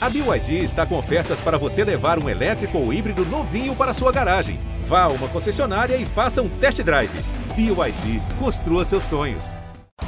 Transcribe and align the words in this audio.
A 0.00 0.08
BYD 0.08 0.62
está 0.62 0.86
com 0.86 0.96
ofertas 0.96 1.40
para 1.40 1.58
você 1.58 1.82
levar 1.82 2.22
um 2.22 2.28
elétrico 2.28 2.78
ou 2.78 2.92
híbrido 2.92 3.24
novinho 3.26 3.74
para 3.74 3.92
sua 3.92 4.12
garagem. 4.12 4.60
Vá 4.84 5.02
a 5.02 5.08
uma 5.08 5.26
concessionária 5.26 5.96
e 5.96 6.06
faça 6.06 6.40
um 6.40 6.48
test 6.48 6.80
drive. 6.82 7.10
BYD, 7.56 8.22
construa 8.38 8.84
seus 8.84 9.02
sonhos. 9.02 9.56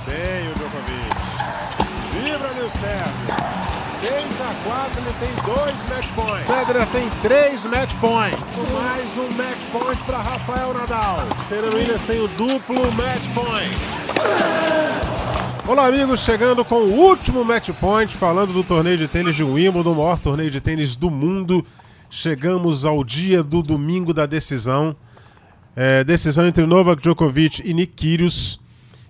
Tem 0.05 0.49
o 0.49 0.55
Djokovic. 0.55 1.11
Vibra, 2.13 2.53
Nil 2.55 2.71
Sérgio. 2.71 3.51
6 3.99 4.41
a 4.41 4.55
4 4.65 5.03
ele 5.03 5.15
tem 5.19 5.55
dois 5.55 5.89
match 5.89 6.09
points. 6.15 6.47
Federer 6.47 6.87
tem 6.87 7.11
três 7.23 7.65
match 7.67 7.93
points. 8.01 8.73
Mais 8.73 9.19
um 9.19 9.29
match 9.33 9.59
point 9.73 10.01
para 10.05 10.19
Rafael 10.19 10.73
Nadal. 10.73 11.19
Serena 11.37 11.75
Williams 11.75 12.05
tem 12.05 12.21
o 12.21 12.29
duplo 12.29 12.93
match 12.93 13.27
point. 13.35 15.10
Olá, 15.71 15.87
amigos, 15.87 16.23
chegando 16.23 16.65
com 16.65 16.81
o 16.81 16.93
último 16.93 17.45
match 17.45 17.71
point, 17.79 18.13
falando 18.17 18.53
do 18.53 18.65
torneio 18.65 18.99
de 18.99 19.07
tênis 19.07 19.37
de 19.37 19.45
Wimbledon, 19.45 19.93
o 19.93 19.95
maior 19.95 20.19
torneio 20.19 20.51
de 20.51 20.61
tênis 20.61 20.97
do 20.97 21.09
mundo. 21.09 21.65
Chegamos 22.11 22.85
ao 22.85 23.05
dia 23.05 23.41
do 23.41 23.63
domingo 23.63 24.13
da 24.13 24.27
decisão. 24.27 24.97
É, 25.77 26.03
decisão 26.03 26.45
entre 26.49 26.67
Novak 26.67 27.01
Djokovic 27.01 27.63
e 27.65 27.73
Nick 27.73 27.95
Kyrgios. 27.95 28.61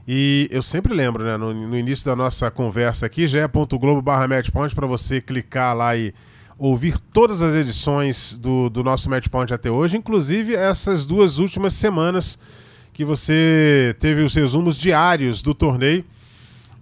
E 0.07 0.49
eu 0.51 0.63
sempre 0.63 0.93
lembro, 0.93 1.25
né, 1.25 1.39
no, 1.39 1.55
no 1.55 1.79
início 1.79 2.05
da 2.05 2.15
nossa 2.15 2.51
conversa 2.51 3.07
aqui, 3.07 3.27
ge.globo 3.27 4.03
barra 4.03 4.29
matchpoint 4.29 4.75
para 4.75 4.87
você 4.87 5.19
clicar 5.19 5.75
lá 5.75 5.97
e 5.97 6.13
ouvir 6.59 6.99
todas 6.99 7.41
as 7.41 7.57
edições 7.57 8.37
do, 8.37 8.69
do 8.69 8.85
nosso 8.85 9.09
Matchpoint 9.09 9.51
até 9.51 9.71
hoje, 9.71 9.97
inclusive 9.97 10.55
essas 10.55 11.07
duas 11.07 11.39
últimas 11.39 11.73
semanas 11.73 12.39
que 12.93 13.03
você 13.03 13.97
teve 13.99 14.23
os 14.23 14.35
resumos 14.35 14.79
diários 14.79 15.41
do 15.41 15.55
torneio. 15.55 16.05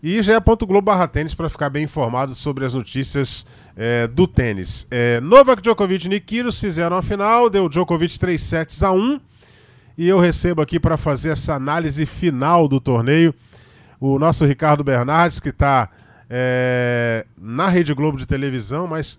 E 0.03 0.23
ge.globo 0.23 0.83
barra 0.83 1.09
tênis 1.09 1.35
para 1.35 1.49
ficar 1.49 1.71
bem 1.71 1.85
informado 1.85 2.35
sobre 2.35 2.65
as 2.65 2.75
notícias 2.75 3.45
é, 3.77 4.07
do 4.07 4.29
tênis. 4.29 4.87
É, 4.91 5.21
Novak 5.21 5.61
Djokovic 5.61 6.07
e 6.07 6.09
Nick 6.09 6.27
Kyrgios 6.27 6.61
fizeram 6.61 6.97
a 6.97 7.03
final, 7.03 7.51
deu 7.51 7.69
Djokovic 7.69 8.19
3 8.19 8.41
sets 8.41 8.83
a 8.83 8.93
1 8.93 9.21
e 9.97 10.09
eu 10.09 10.21
recebo 10.21 10.63
aqui 10.63 10.79
para 10.79 10.97
fazer 10.97 11.31
essa 11.31 11.55
análise 11.55 12.07
final 12.07 12.69
do 12.69 12.79
torneio 12.79 13.35
o 14.01 14.19
nosso 14.19 14.45
Ricardo 14.45 14.85
Bernardes, 14.85 15.41
que 15.41 15.49
está 15.49 15.91
é, 16.31 17.27
na 17.37 17.69
Rede 17.69 17.93
Globo 17.93 18.17
de 18.17 18.27
televisão, 18.27 18.87
mas 18.87 19.19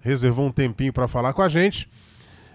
reservou 0.00 0.46
um 0.46 0.52
tempinho 0.52 0.92
para 0.92 1.08
falar 1.08 1.32
com 1.32 1.42
a 1.42 1.48
gente 1.48 1.88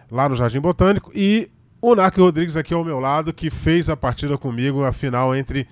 lá 0.10 0.30
no 0.30 0.36
Jardim 0.36 0.60
Botânico, 0.60 1.12
e 1.14 1.50
o 1.82 1.96
Narco 1.96 2.22
Rodrigues 2.22 2.56
aqui 2.56 2.74
ao 2.74 2.86
meu 2.86 3.00
lado, 3.00 3.34
que 3.34 3.50
fez 3.50 3.90
a 3.90 3.98
partida 3.98 4.38
comigo, 4.38 4.84
a 4.84 4.94
final 4.94 5.36
entre 5.36 5.68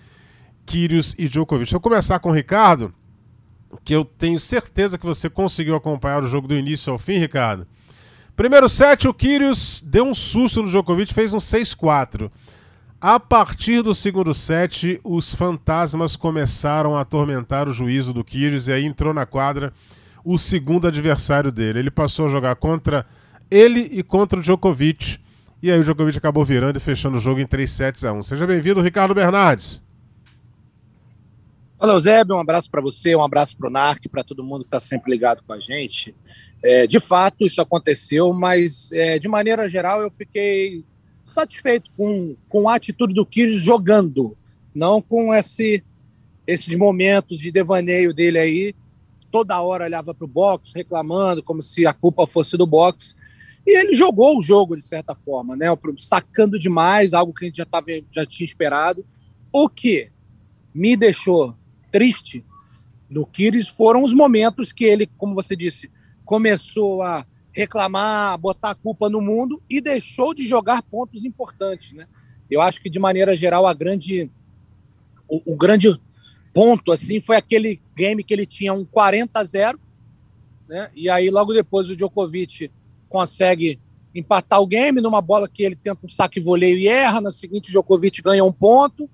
Kyrgios 0.65 1.15
e 1.17 1.27
Djokovic. 1.27 1.73
Eu 1.73 1.79
começar 1.79 2.19
com 2.19 2.29
o 2.29 2.33
Ricardo, 2.33 2.93
que 3.83 3.93
eu 3.93 4.05
tenho 4.05 4.39
certeza 4.39 4.97
que 4.97 5.05
você 5.05 5.29
conseguiu 5.29 5.75
acompanhar 5.75 6.23
o 6.23 6.27
jogo 6.27 6.47
do 6.47 6.55
início 6.55 6.91
ao 6.91 6.99
fim, 6.99 7.17
Ricardo. 7.17 7.67
Primeiro 8.35 8.67
set, 8.67 9.07
o 9.07 9.13
Kyrgios 9.13 9.83
deu 9.85 10.05
um 10.05 10.13
susto 10.13 10.61
no 10.61 10.67
Djokovic, 10.67 11.13
fez 11.13 11.33
um 11.33 11.37
6-4. 11.37 12.31
A 12.99 13.19
partir 13.19 13.81
do 13.81 13.93
segundo 13.93 14.33
set, 14.33 14.99
os 15.03 15.35
fantasmas 15.35 16.15
começaram 16.15 16.95
a 16.95 17.01
atormentar 17.01 17.67
o 17.67 17.73
juízo 17.73 18.13
do 18.13 18.23
Kyrgios 18.23 18.69
e 18.69 18.71
aí 18.71 18.85
entrou 18.85 19.13
na 19.13 19.25
quadra 19.25 19.73
o 20.23 20.37
segundo 20.37 20.87
adversário 20.87 21.51
dele. 21.51 21.79
Ele 21.79 21.91
passou 21.91 22.27
a 22.27 22.29
jogar 22.29 22.55
contra 22.55 23.05
ele 23.51 23.89
e 23.91 24.01
contra 24.01 24.39
o 24.39 24.41
Djokovic. 24.41 25.19
E 25.61 25.69
aí 25.69 25.77
o 25.79 25.83
Djokovic 25.83 26.17
acabou 26.17 26.45
virando 26.45 26.77
e 26.77 26.79
fechando 26.79 27.17
o 27.17 27.19
jogo 27.19 27.41
em 27.41 27.45
3 27.45 27.69
sets 27.69 28.05
a 28.05 28.13
1. 28.13 28.23
Seja 28.23 28.47
bem-vindo, 28.47 28.81
Ricardo 28.81 29.13
Bernardes. 29.13 29.82
Fala, 31.83 31.95
Eusébio, 31.95 32.37
um 32.37 32.39
abraço 32.39 32.71
para 32.71 32.79
você, 32.79 33.13
um 33.13 33.21
abraço 33.21 33.57
para 33.57 33.67
o 33.67 33.69
NARC, 33.69 34.07
para 34.07 34.23
todo 34.23 34.41
mundo 34.41 34.61
que 34.61 34.67
está 34.67 34.79
sempre 34.79 35.11
ligado 35.11 35.43
com 35.45 35.51
a 35.51 35.59
gente. 35.59 36.15
É, 36.63 36.87
de 36.87 36.97
fato, 36.97 37.43
isso 37.43 37.59
aconteceu, 37.59 38.31
mas 38.31 38.89
é, 38.93 39.19
de 39.19 39.27
maneira 39.27 39.67
geral 39.67 40.01
eu 40.01 40.09
fiquei 40.09 40.85
satisfeito 41.25 41.91
com, 41.97 42.37
com 42.47 42.69
a 42.69 42.75
atitude 42.75 43.13
do 43.13 43.25
Kyrgios 43.25 43.61
jogando, 43.61 44.37
não 44.73 45.01
com 45.01 45.33
esse, 45.33 45.83
esses 46.47 46.73
momentos 46.73 47.37
de 47.37 47.51
devaneio 47.51 48.13
dele 48.13 48.39
aí. 48.39 48.73
Toda 49.29 49.61
hora 49.61 49.83
olhava 49.83 50.13
para 50.13 50.23
o 50.23 50.27
box 50.29 50.71
reclamando 50.73 51.43
como 51.43 51.61
se 51.61 51.85
a 51.85 51.93
culpa 51.93 52.25
fosse 52.25 52.55
do 52.55 52.65
box. 52.65 53.13
E 53.67 53.77
ele 53.77 53.93
jogou 53.93 54.39
o 54.39 54.41
jogo 54.41 54.77
de 54.77 54.83
certa 54.83 55.15
forma, 55.15 55.57
né? 55.57 55.65
Sacando 55.97 56.57
demais, 56.57 57.13
algo 57.13 57.33
que 57.33 57.43
a 57.43 57.47
gente 57.47 57.57
já, 57.57 57.65
tava, 57.65 57.87
já 58.09 58.25
tinha 58.25 58.45
esperado. 58.45 59.05
O 59.51 59.67
que 59.67 60.09
me 60.73 60.95
deixou 60.95 61.53
triste 61.93 62.43
no 63.07 63.23
Kyrgios 63.27 63.67
foram 63.67 64.03
os 64.03 64.15
momentos 64.15 64.71
que 64.71 64.83
ele, 64.83 65.05
como 65.15 65.35
você 65.35 65.55
disse, 65.55 65.91
começou 66.25 67.03
a 67.03 67.23
reclamar, 67.51 68.33
a 68.33 68.37
botar 68.37 68.71
a 68.71 68.75
culpa 68.75 69.07
no 69.07 69.21
mundo 69.21 69.61
e 69.69 69.79
deixou 69.79 70.33
de 70.33 70.43
jogar 70.47 70.81
pontos 70.81 71.23
importantes, 71.23 71.93
né? 71.93 72.07
Eu 72.49 72.59
acho 72.59 72.81
que 72.81 72.89
de 72.89 72.99
maneira 72.99 73.37
geral 73.37 73.67
a 73.67 73.73
grande 73.73 74.31
o, 75.29 75.53
o 75.53 75.55
grande 75.55 75.87
ponto 76.51 76.91
assim 76.91 77.21
foi 77.21 77.35
aquele 77.35 77.79
game 77.95 78.23
que 78.23 78.33
ele 78.33 78.47
tinha 78.47 78.73
um 78.73 78.83
40 78.83 79.39
a 79.39 79.43
0, 79.43 79.79
né? 80.67 80.89
E 80.95 81.07
aí 81.07 81.29
logo 81.29 81.53
depois 81.53 81.91
o 81.91 81.95
Djokovic 81.95 82.71
consegue 83.07 83.79
empatar 84.15 84.59
o 84.59 84.65
game 84.65 84.99
numa 84.99 85.21
bola 85.21 85.47
que 85.47 85.61
ele 85.61 85.75
tenta 85.75 85.99
um 86.03 86.09
saque 86.09 86.39
voleio 86.39 86.79
e 86.79 86.87
erra, 86.87 87.21
na 87.21 87.31
seguinte 87.31 87.69
o 87.69 87.71
Djokovic 87.71 88.23
ganha 88.23 88.43
um 88.43 88.51
ponto 88.51 89.07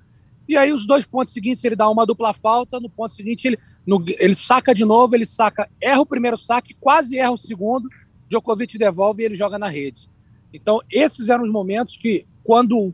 e 0.49 0.57
aí, 0.57 0.73
os 0.73 0.83
dois 0.83 1.05
pontos 1.05 1.31
seguintes, 1.31 1.63
ele 1.63 1.75
dá 1.75 1.87
uma 1.87 2.07
dupla 2.07 2.33
falta. 2.33 2.79
No 2.79 2.89
ponto 2.89 3.13
seguinte, 3.13 3.47
ele, 3.47 3.59
no, 3.85 4.03
ele 4.17 4.33
saca 4.33 4.73
de 4.73 4.83
novo, 4.83 5.15
ele 5.15 5.25
saca, 5.27 5.69
erra 5.79 6.01
o 6.01 6.05
primeiro 6.07 6.39
saque, 6.39 6.73
quase 6.73 7.19
erra 7.19 7.29
o 7.29 7.37
segundo. 7.37 7.87
Djokovic 8.27 8.75
devolve 8.75 9.21
e 9.21 9.27
ele 9.27 9.35
joga 9.35 9.59
na 9.59 9.69
rede. 9.69 10.09
Então, 10.51 10.81
esses 10.91 11.29
eram 11.29 11.43
os 11.43 11.51
momentos 11.51 11.97
que, 11.97 12.25
quando, 12.43 12.91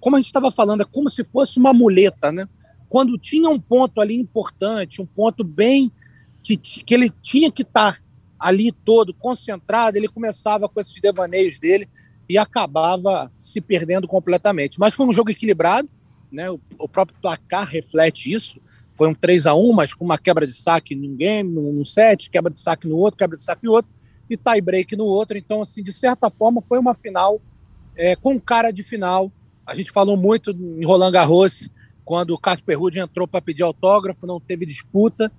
como 0.00 0.16
a 0.16 0.18
gente 0.18 0.28
estava 0.28 0.50
falando, 0.50 0.80
é 0.80 0.86
como 0.86 1.10
se 1.10 1.22
fosse 1.22 1.58
uma 1.58 1.74
muleta, 1.74 2.32
né? 2.32 2.48
Quando 2.88 3.18
tinha 3.18 3.50
um 3.50 3.60
ponto 3.60 4.00
ali 4.00 4.14
importante, 4.14 5.02
um 5.02 5.06
ponto 5.06 5.44
bem 5.44 5.92
que, 6.42 6.56
que 6.56 6.94
ele 6.94 7.10
tinha 7.10 7.52
que 7.52 7.60
estar 7.60 7.92
tá 7.92 8.00
ali 8.40 8.72
todo 8.72 9.12
concentrado, 9.12 9.98
ele 9.98 10.08
começava 10.08 10.66
com 10.66 10.80
esses 10.80 10.98
devaneios 10.98 11.58
dele 11.58 11.86
e 12.26 12.38
acabava 12.38 13.30
se 13.36 13.60
perdendo 13.60 14.08
completamente. 14.08 14.80
Mas 14.80 14.94
foi 14.94 15.04
um 15.04 15.12
jogo 15.12 15.30
equilibrado 15.30 15.90
né? 16.30 16.50
O, 16.50 16.60
o 16.78 16.88
próprio 16.88 17.18
placar 17.20 17.66
reflete 17.66 18.32
isso. 18.32 18.60
Foi 18.92 19.08
um 19.08 19.14
3 19.14 19.46
a 19.46 19.54
1 19.54 19.72
mas 19.72 19.92
com 19.92 20.04
uma 20.04 20.16
quebra 20.16 20.46
de 20.46 20.54
saque 20.54 20.94
num 20.94 21.14
game, 21.14 21.52
num 21.52 21.84
set, 21.84 22.30
quebra 22.30 22.52
de 22.52 22.60
saque 22.60 22.88
no 22.88 22.96
outro, 22.96 23.18
quebra 23.18 23.36
de 23.36 23.42
saque 23.42 23.64
no 23.64 23.72
outro, 23.72 23.90
e 24.28 24.36
tie 24.36 24.60
break 24.60 24.96
no 24.96 25.04
outro. 25.04 25.36
Então, 25.36 25.60
assim, 25.60 25.82
de 25.82 25.92
certa 25.92 26.30
forma, 26.30 26.62
foi 26.62 26.78
uma 26.78 26.94
final 26.94 27.40
é, 27.96 28.16
com 28.16 28.40
cara 28.40 28.70
de 28.70 28.82
final. 28.82 29.30
A 29.66 29.74
gente 29.74 29.90
falou 29.90 30.16
muito 30.16 30.50
em 30.50 30.84
Roland 30.84 31.12
Garros, 31.12 31.68
quando 32.04 32.30
o 32.30 32.38
Casper 32.38 32.78
Ruud 32.78 32.98
entrou 32.98 33.26
para 33.26 33.42
pedir 33.42 33.62
autógrafo, 33.62 34.26
não 34.26 34.40
teve 34.40 34.64
disputa. 34.64 35.30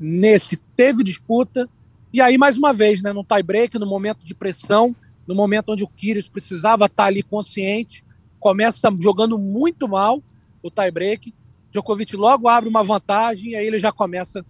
Nesse, 0.00 0.56
teve 0.56 1.04
disputa. 1.04 1.68
E 2.12 2.20
aí, 2.20 2.38
mais 2.38 2.56
uma 2.56 2.72
vez, 2.72 3.02
né, 3.02 3.12
no 3.12 3.24
tie 3.24 3.42
break, 3.42 3.78
no 3.78 3.86
momento 3.86 4.24
de 4.24 4.34
pressão, 4.34 4.94
no 5.26 5.34
momento 5.34 5.70
onde 5.72 5.84
o 5.84 5.88
Kyrgios 5.88 6.28
precisava 6.28 6.86
estar 6.86 7.04
ali 7.04 7.22
consciente, 7.22 8.04
começa 8.38 8.88
jogando 9.00 9.38
muito 9.38 9.88
mal, 9.88 10.22
o 10.64 10.70
tie-break. 10.70 11.34
Djokovic 11.70 12.16
logo 12.16 12.48
abre 12.48 12.68
uma 12.68 12.82
vantagem 12.82 13.52
e 13.52 13.56
aí 13.56 13.66
ele 13.66 13.78
já 13.78 13.92
começa 13.92 14.44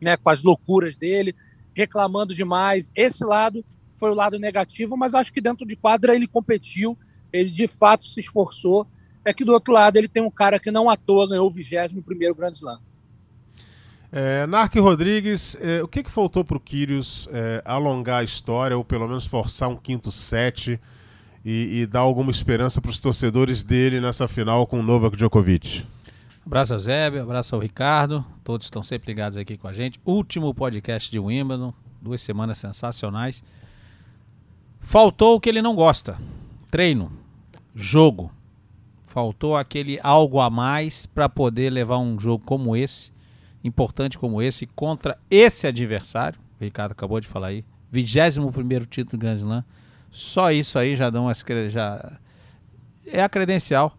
né, 0.00 0.16
com 0.16 0.30
as 0.30 0.42
loucuras 0.42 0.96
dele, 0.96 1.34
reclamando 1.74 2.34
demais. 2.34 2.90
Esse 2.94 3.24
lado 3.24 3.64
foi 3.94 4.10
o 4.10 4.14
lado 4.14 4.38
negativo, 4.38 4.96
mas 4.96 5.14
acho 5.14 5.32
que 5.32 5.40
dentro 5.40 5.66
de 5.66 5.76
quadra 5.76 6.14
ele 6.14 6.26
competiu, 6.26 6.96
ele 7.32 7.50
de 7.50 7.66
fato 7.66 8.06
se 8.06 8.20
esforçou. 8.20 8.86
É 9.24 9.32
que 9.32 9.44
do 9.44 9.52
outro 9.52 9.72
lado 9.72 9.96
ele 9.96 10.08
tem 10.08 10.22
um 10.22 10.30
cara 10.30 10.58
que 10.58 10.70
não 10.70 10.88
à 10.88 10.96
toa 10.96 11.28
ganhou 11.28 11.46
o 11.46 11.50
21 11.50 12.02
primeiro 12.02 12.34
Grand 12.34 12.52
Slam. 12.52 12.80
É, 14.12 14.46
Narc 14.46 14.76
Rodrigues, 14.76 15.56
é, 15.60 15.82
o 15.82 15.88
que, 15.88 16.02
que 16.02 16.10
faltou 16.10 16.44
para 16.44 16.56
o 16.56 16.60
Kyrgios 16.60 17.28
é, 17.32 17.62
alongar 17.64 18.20
a 18.20 18.24
história 18.24 18.76
ou 18.76 18.84
pelo 18.84 19.08
menos 19.08 19.26
forçar 19.26 19.68
um 19.68 19.76
quinto 19.76 20.10
set? 20.12 20.78
E, 21.44 21.80
e 21.80 21.86
dar 21.86 22.00
alguma 22.00 22.30
esperança 22.30 22.80
para 22.80 22.90
os 22.90 22.98
torcedores 22.98 23.62
dele 23.62 24.00
nessa 24.00 24.26
final 24.26 24.66
com 24.66 24.80
o 24.80 24.82
Novak 24.82 25.16
Djokovic. 25.16 25.84
Abraço 26.46 26.72
ao 26.72 26.78
Zébio, 26.78 27.22
abraço 27.22 27.54
ao 27.54 27.60
Ricardo, 27.60 28.24
todos 28.42 28.66
estão 28.66 28.82
sempre 28.82 29.08
ligados 29.08 29.36
aqui 29.36 29.56
com 29.56 29.68
a 29.68 29.72
gente. 29.72 30.00
Último 30.04 30.54
podcast 30.54 31.10
de 31.10 31.18
Wimbledon, 31.18 31.72
duas 32.00 32.22
semanas 32.22 32.58
sensacionais. 32.58 33.42
Faltou 34.80 35.36
o 35.36 35.40
que 35.40 35.48
ele 35.48 35.62
não 35.62 35.74
gosta: 35.74 36.18
treino, 36.70 37.10
jogo. 37.74 38.30
Faltou 39.04 39.56
aquele 39.56 39.98
algo 40.02 40.40
a 40.40 40.50
mais 40.50 41.06
para 41.06 41.28
poder 41.28 41.70
levar 41.70 41.98
um 41.98 42.18
jogo 42.18 42.44
como 42.44 42.76
esse, 42.76 43.12
importante 43.62 44.18
como 44.18 44.42
esse, 44.42 44.66
contra 44.66 45.16
esse 45.30 45.66
adversário. 45.66 46.38
O 46.60 46.64
Ricardo 46.64 46.92
acabou 46.92 47.20
de 47.20 47.28
falar 47.28 47.48
aí. 47.48 47.64
21 47.92 48.50
primeiro 48.50 48.84
título 48.84 49.16
do 49.16 49.20
Grand 49.20 49.36
Slam 49.36 49.64
só 50.14 50.52
isso 50.52 50.78
aí 50.78 50.94
já 50.94 51.10
dão 51.10 51.28
as 51.28 51.44
já 51.68 52.20
é 53.04 53.20
a 53.20 53.28
credencial 53.28 53.98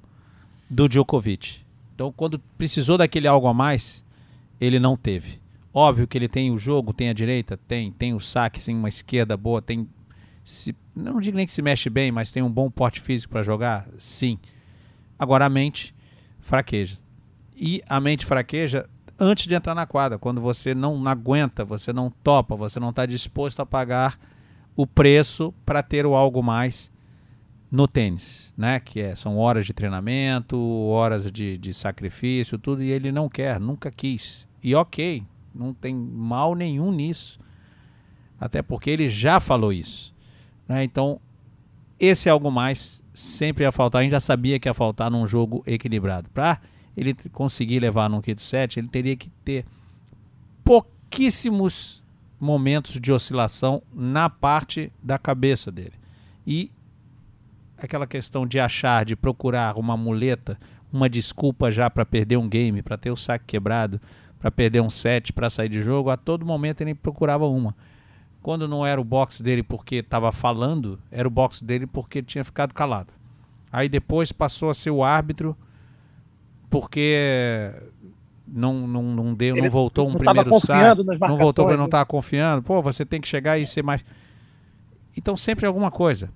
do 0.69 0.88
Djokovic. 0.88 1.57
Então, 1.94 2.09
quando 2.09 2.39
precisou 2.57 2.97
daquele 2.97 3.27
algo 3.27 3.47
a 3.47 3.53
mais, 3.53 4.01
ele 4.59 4.79
não 4.79 4.95
teve. 4.95 5.41
Óbvio 5.73 6.07
que 6.07 6.17
ele 6.17 6.29
tem 6.29 6.51
o 6.51 6.57
jogo, 6.57 6.94
tem 6.94 7.09
a 7.09 7.13
direita, 7.13 7.59
tem, 7.67 7.91
tem 7.91 8.13
o 8.13 8.21
saque, 8.21 8.63
tem 8.63 8.73
uma 8.73 8.88
esquerda 8.88 9.35
boa, 9.35 9.62
tem. 9.62 9.89
Se, 10.41 10.73
não 10.95 11.19
digo 11.19 11.35
nem 11.35 11.45
que 11.45 11.51
se 11.51 11.62
mexe 11.62 11.89
bem, 11.89 12.13
mas 12.13 12.31
tem 12.31 12.41
um 12.41 12.50
bom 12.50 12.71
porte 12.71 13.01
físico 13.01 13.33
para 13.33 13.44
jogar, 13.44 13.85
sim. 13.97 14.39
Agora 15.19 15.44
a 15.45 15.50
mente 15.50 15.94
fraqueja. 16.39 16.97
E 17.57 17.83
a 17.89 18.00
mente 18.00 18.25
fraqueja 18.25 18.88
antes 19.19 19.47
de 19.47 19.53
entrar 19.53 19.75
na 19.75 19.85
quadra, 19.85 20.17
quando 20.17 20.39
você 20.39 20.73
não 20.73 21.06
aguenta, 21.06 21.65
você 21.65 21.91
não 21.91 22.09
topa, 22.09 22.56
você 22.56 22.79
não 22.79 22.91
está 22.91 23.06
disposto 23.06 23.59
a 23.59 23.65
pagar 23.65 24.17
o 24.75 24.86
preço 24.86 25.54
para 25.66 25.81
ter 25.81 26.06
o 26.06 26.16
algo 26.16 26.44
mais 26.44 26.92
no 27.72 27.88
tênis, 27.88 28.54
né? 28.57 28.80
Que 28.80 29.01
é, 29.01 29.16
são 29.16 29.38
horas 29.38 29.66
de 29.66 29.74
treinamento, 29.74 30.57
horas 30.57 31.31
de, 31.31 31.57
de 31.57 31.74
sacrifício, 31.74 32.57
tudo, 32.57 32.83
e 32.83 32.92
ele 32.92 33.12
não 33.12 33.27
quer, 33.27 33.60
nunca 33.60 33.92
quis. 33.92 34.48
E 34.63 34.74
ok, 34.75 35.24
não 35.54 35.74
tem 35.74 35.95
mal 35.95 36.56
nenhum 36.56 36.92
nisso. 36.92 37.39
Até 38.39 38.62
porque 38.62 38.89
ele 38.89 39.07
já 39.07 39.39
falou 39.39 39.72
isso. 39.72 40.13
Né? 40.68 40.83
Então, 40.83 41.19
esse 42.00 42.27
é 42.27 42.31
algo 42.31 42.51
mais 42.51 43.04
sempre 43.13 43.63
ia 43.63 43.72
faltar. 43.72 44.00
A 44.00 44.04
gente 44.04 44.12
já 44.12 44.19
sabia 44.19 44.60
que 44.60 44.68
ia 44.68 44.74
faltar 44.74 45.10
num 45.10 45.25
jogo 45.25 45.63
equilibrado. 45.66 46.30
Para 46.30 46.60
ele 46.95 47.13
conseguir 47.31 47.80
levar 47.80 48.10
num 48.10 48.22
quinto 48.22 48.42
set, 48.42 48.77
ele 48.77 48.88
teria 48.88 49.16
que 49.16 49.30
ter 49.44 49.66
pouquíssimos 50.63 52.04
momentos 52.45 53.00
de 53.00 53.12
oscilação 53.12 53.81
na 53.94 54.30
parte 54.30 54.92
da 55.01 55.18
cabeça 55.18 55.71
dele. 55.71 55.94
E 56.45 56.71
aquela 57.77 58.06
questão 58.06 58.45
de 58.45 58.59
achar, 58.59 59.03
de 59.03 59.15
procurar 59.15 59.77
uma 59.77 59.97
muleta, 59.97 60.57
uma 60.94 61.09
desculpa 61.09 61.71
já 61.71 61.89
para 61.89 62.06
perder 62.06 62.38
um 62.38 62.47
game, 62.47 62.83
para 62.83 62.97
ter 62.97 63.09
o 63.09 63.15
saque 63.18 63.45
quebrado, 63.45 64.00
para 64.39 64.51
perder 64.51 64.81
um 64.81 64.89
set, 64.89 65.33
para 65.33 65.50
sair 65.50 65.69
de 65.69 65.81
jogo, 65.81 66.12
a 66.12 66.15
todo 66.15 66.45
momento 66.45 66.81
ele 66.81 66.94
procurava 66.94 67.47
uma. 67.47 67.75
Quando 68.44 68.68
não 68.68 68.86
era 68.86 69.01
o 69.01 69.03
box 69.03 69.41
dele 69.41 69.63
porque 69.63 69.95
estava 69.95 70.31
falando, 70.31 71.00
era 71.12 71.27
o 71.27 71.31
box 71.31 71.63
dele 71.63 71.88
porque 71.88 72.21
tinha 72.21 72.44
ficado 72.44 72.74
calado. 72.74 73.12
Aí 73.71 73.89
depois 73.89 74.31
passou 74.31 74.69
a 74.69 74.74
ser 74.74 74.91
o 74.91 75.03
árbitro 75.03 75.57
porque 76.69 77.74
não, 78.47 78.88
não, 78.88 79.03
não 79.03 79.33
deu, 79.33 79.56
não 79.56 79.69
voltou 79.69 80.07
um 80.07 80.12
não 80.12 80.18
primeiro 80.18 80.59
saque, 80.59 81.03
não 81.03 81.38
voltou 81.38 81.65
porque 81.65 81.77
não 81.77 81.86
estava 81.86 82.01
né? 82.01 82.07
confiando. 82.07 82.62
Pô, 82.62 82.81
você 82.81 83.06
tem 83.06 83.19
que 83.19 83.27
chegar 83.27 83.57
e 83.57 83.65
ser 83.65 83.83
mais. 83.83 84.03
Então 85.15 85.36
sempre 85.36 85.65
alguma 85.65 85.92
coisa. 85.92 86.30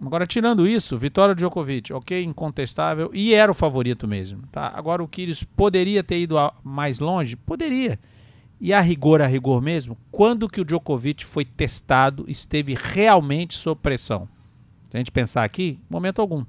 Agora, 0.00 0.26
tirando 0.26 0.66
isso, 0.66 0.96
vitória 0.96 1.34
do 1.34 1.38
Djokovic, 1.38 1.92
ok, 1.92 2.22
incontestável, 2.22 3.10
e 3.12 3.34
era 3.34 3.50
o 3.50 3.54
favorito 3.54 4.06
mesmo. 4.06 4.42
Tá? 4.52 4.72
Agora, 4.74 5.02
o 5.02 5.08
Kyrgios 5.08 5.42
poderia 5.42 6.04
ter 6.04 6.20
ido 6.20 6.36
mais 6.62 7.00
longe? 7.00 7.34
Poderia. 7.34 7.98
E 8.60 8.72
a 8.72 8.80
rigor, 8.80 9.20
a 9.20 9.26
rigor 9.26 9.60
mesmo, 9.60 9.96
quando 10.10 10.48
que 10.48 10.60
o 10.60 10.64
Djokovic 10.64 11.24
foi 11.24 11.44
testado, 11.44 12.24
esteve 12.28 12.76
realmente 12.80 13.54
sob 13.54 13.80
pressão? 13.80 14.28
Se 14.90 14.96
a 14.96 14.98
gente 14.98 15.10
pensar 15.10 15.44
aqui, 15.44 15.80
momento 15.90 16.20
algum. 16.20 16.44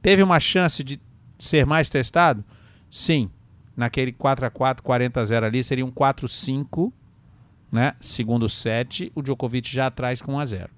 Teve 0.00 0.22
uma 0.22 0.40
chance 0.40 0.82
de 0.82 0.98
ser 1.38 1.66
mais 1.66 1.88
testado? 1.88 2.44
Sim. 2.90 3.30
Naquele 3.76 4.12
4 4.12 4.46
a 4.46 4.50
4 4.50 4.82
40 4.82 5.20
a 5.20 5.24
0 5.24 5.46
ali, 5.46 5.64
seria 5.64 5.84
um 5.84 5.90
4 5.90 6.28
5 6.28 6.92
né? 7.72 7.94
Segundo 7.98 8.48
set, 8.48 9.10
o 9.16 9.22
Djokovic 9.22 9.68
já 9.68 9.88
atrás 9.88 10.22
com 10.22 10.34
1 10.34 10.38
a 10.38 10.44
0 10.44 10.70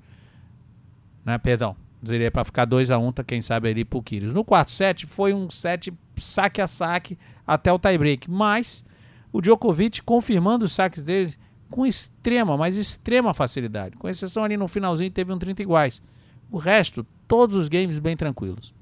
né? 1.24 1.36
Perdão, 1.38 1.76
Seria 2.04 2.30
para 2.30 2.44
ficar 2.44 2.64
2 2.64 2.90
a 2.90 2.98
1 2.98 3.06
um, 3.06 3.12
tá, 3.12 3.24
quem 3.24 3.40
sabe 3.40 3.68
ali 3.68 3.84
pro 3.84 4.02
Kyrgios. 4.02 4.34
No 4.34 4.44
4-7 4.44 5.06
foi 5.06 5.34
um 5.34 5.48
set 5.50 5.92
saque 6.16 6.60
a 6.60 6.66
saque 6.66 7.18
até 7.46 7.72
o 7.72 7.78
tie-break, 7.78 8.30
mas 8.30 8.84
o 9.32 9.40
Djokovic 9.40 10.02
confirmando 10.02 10.64
os 10.64 10.72
saques 10.72 11.02
dele 11.02 11.34
com 11.70 11.86
extrema, 11.86 12.56
mas 12.56 12.76
extrema 12.76 13.34
facilidade. 13.34 13.96
Com 13.96 14.08
exceção 14.08 14.44
ali 14.44 14.56
no 14.56 14.68
finalzinho 14.68 15.10
teve 15.10 15.32
um 15.32 15.38
30 15.38 15.62
iguais. 15.62 16.02
O 16.50 16.58
resto, 16.58 17.04
todos 17.26 17.56
os 17.56 17.66
games 17.66 17.98
bem 17.98 18.16
tranquilos. 18.16 18.72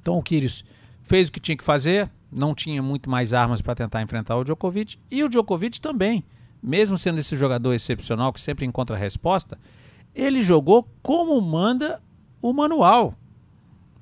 Então 0.00 0.18
o 0.18 0.22
Kyrgios 0.22 0.64
fez 1.02 1.28
o 1.28 1.32
que 1.32 1.40
tinha 1.40 1.56
que 1.56 1.64
fazer, 1.64 2.10
não 2.30 2.54
tinha 2.54 2.82
muito 2.82 3.08
mais 3.08 3.32
armas 3.32 3.60
para 3.60 3.74
tentar 3.74 4.02
enfrentar 4.02 4.36
o 4.36 4.44
Djokovic 4.44 4.98
e 5.10 5.22
o 5.22 5.28
Djokovic 5.28 5.80
também, 5.80 6.24
mesmo 6.62 6.98
sendo 6.98 7.18
esse 7.18 7.36
jogador 7.36 7.72
excepcional 7.72 8.32
que 8.32 8.40
sempre 8.40 8.64
encontra 8.64 8.96
resposta, 8.96 9.58
ele 10.14 10.42
jogou 10.42 10.88
como 11.02 11.40
manda 11.40 12.00
o 12.40 12.52
manual, 12.52 13.14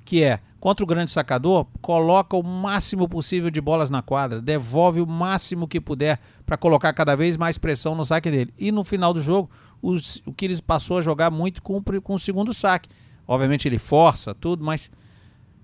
que 0.05 0.23
é 0.23 0.39
contra 0.63 0.81
o 0.81 0.87
grande 0.87 1.11
sacador, 1.11 1.67
coloca 1.81 2.37
o 2.37 2.41
máximo 2.41 3.05
possível 3.09 3.49
de 3.49 3.59
bolas 3.59 3.89
na 3.89 4.01
quadra, 4.01 4.41
devolve 4.41 5.01
o 5.01 5.05
máximo 5.05 5.67
que 5.67 5.81
puder 5.81 6.21
para 6.45 6.55
colocar 6.55 6.93
cada 6.93 7.17
vez 7.17 7.35
mais 7.35 7.57
pressão 7.57 7.95
no 7.95 8.05
saque 8.05 8.31
dele. 8.31 8.53
E 8.57 8.71
no 8.71 8.85
final 8.85 9.13
do 9.13 9.21
jogo, 9.21 9.49
os, 9.81 10.21
o 10.25 10.31
que 10.31 10.45
ele 10.45 10.61
passou 10.61 10.99
a 10.99 11.01
jogar 11.01 11.29
muito 11.29 11.61
com, 11.61 11.83
com 11.83 12.13
o 12.13 12.19
segundo 12.19 12.53
saque. 12.53 12.87
Obviamente 13.27 13.67
ele 13.67 13.77
força 13.77 14.33
tudo, 14.33 14.63
mas 14.63 14.89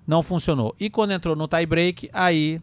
não 0.10 0.24
funcionou. 0.24 0.76
E 0.80 0.90
quando 0.90 1.12
entrou 1.12 1.36
no 1.36 1.48
tie 1.48 1.66
break, 1.66 2.10
aí 2.12 2.60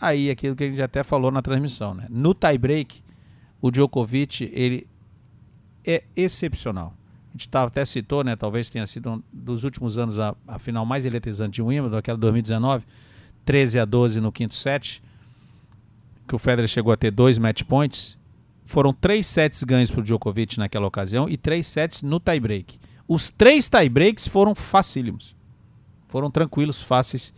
aí 0.00 0.28
aquilo 0.28 0.56
que 0.56 0.64
a 0.64 0.68
gente 0.68 0.82
até 0.82 1.04
falou 1.04 1.30
na 1.30 1.40
transmissão, 1.40 1.94
né? 1.94 2.06
No 2.10 2.34
tie 2.34 2.58
break, 2.58 3.02
o 3.60 3.70
Djokovic, 3.70 4.50
ele 4.52 4.86
é 5.86 6.02
excepcional 6.16 6.94
a 7.32 7.32
gente 7.32 7.48
tá, 7.48 7.62
até 7.62 7.82
citou, 7.84 8.22
né? 8.22 8.36
Talvez 8.36 8.68
tenha 8.68 8.86
sido 8.86 9.10
um 9.10 9.22
dos 9.32 9.64
últimos 9.64 9.96
anos 9.96 10.18
a, 10.18 10.34
a 10.46 10.58
final 10.58 10.84
mais 10.84 11.06
eletrizante 11.06 11.54
de 11.54 11.62
Wimbledon, 11.62 11.96
aquela 11.96 12.18
2019, 12.18 12.84
13 13.42 13.78
a 13.78 13.84
12 13.86 14.20
no 14.20 14.30
quinto 14.30 14.54
set, 14.54 15.02
que 16.28 16.34
o 16.34 16.38
Federer 16.38 16.68
chegou 16.68 16.92
a 16.92 16.96
ter 16.96 17.10
dois 17.10 17.38
match 17.38 17.62
points. 17.62 18.18
Foram 18.66 18.92
três 18.92 19.26
sets 19.26 19.64
ganhos 19.64 19.90
para 19.90 20.00
o 20.00 20.02
Djokovic 20.02 20.58
naquela 20.58 20.86
ocasião 20.86 21.26
e 21.26 21.38
três 21.38 21.66
sets 21.66 22.02
no 22.02 22.20
tie-break. 22.20 22.78
Os 23.08 23.30
três 23.30 23.66
tie-breaks 23.66 24.28
foram 24.28 24.54
facílimos. 24.54 25.34
Foram 26.12 26.30
tranquilos, 26.30 26.82
fáceis 26.82 27.32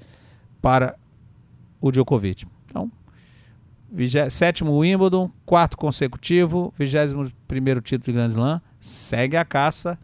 para 0.60 0.96
o 1.80 1.92
Djokovic. 1.92 2.44
Então, 2.64 2.90
sétimo 4.28 4.76
Wimbledon, 4.76 5.30
quarto 5.46 5.76
consecutivo, 5.76 6.74
vigésimo 6.76 7.30
primeiro 7.46 7.80
título 7.80 8.06
de 8.06 8.12
Grand 8.12 8.30
Slam, 8.30 8.60
segue 8.80 9.36
a 9.36 9.44
caça, 9.44 9.96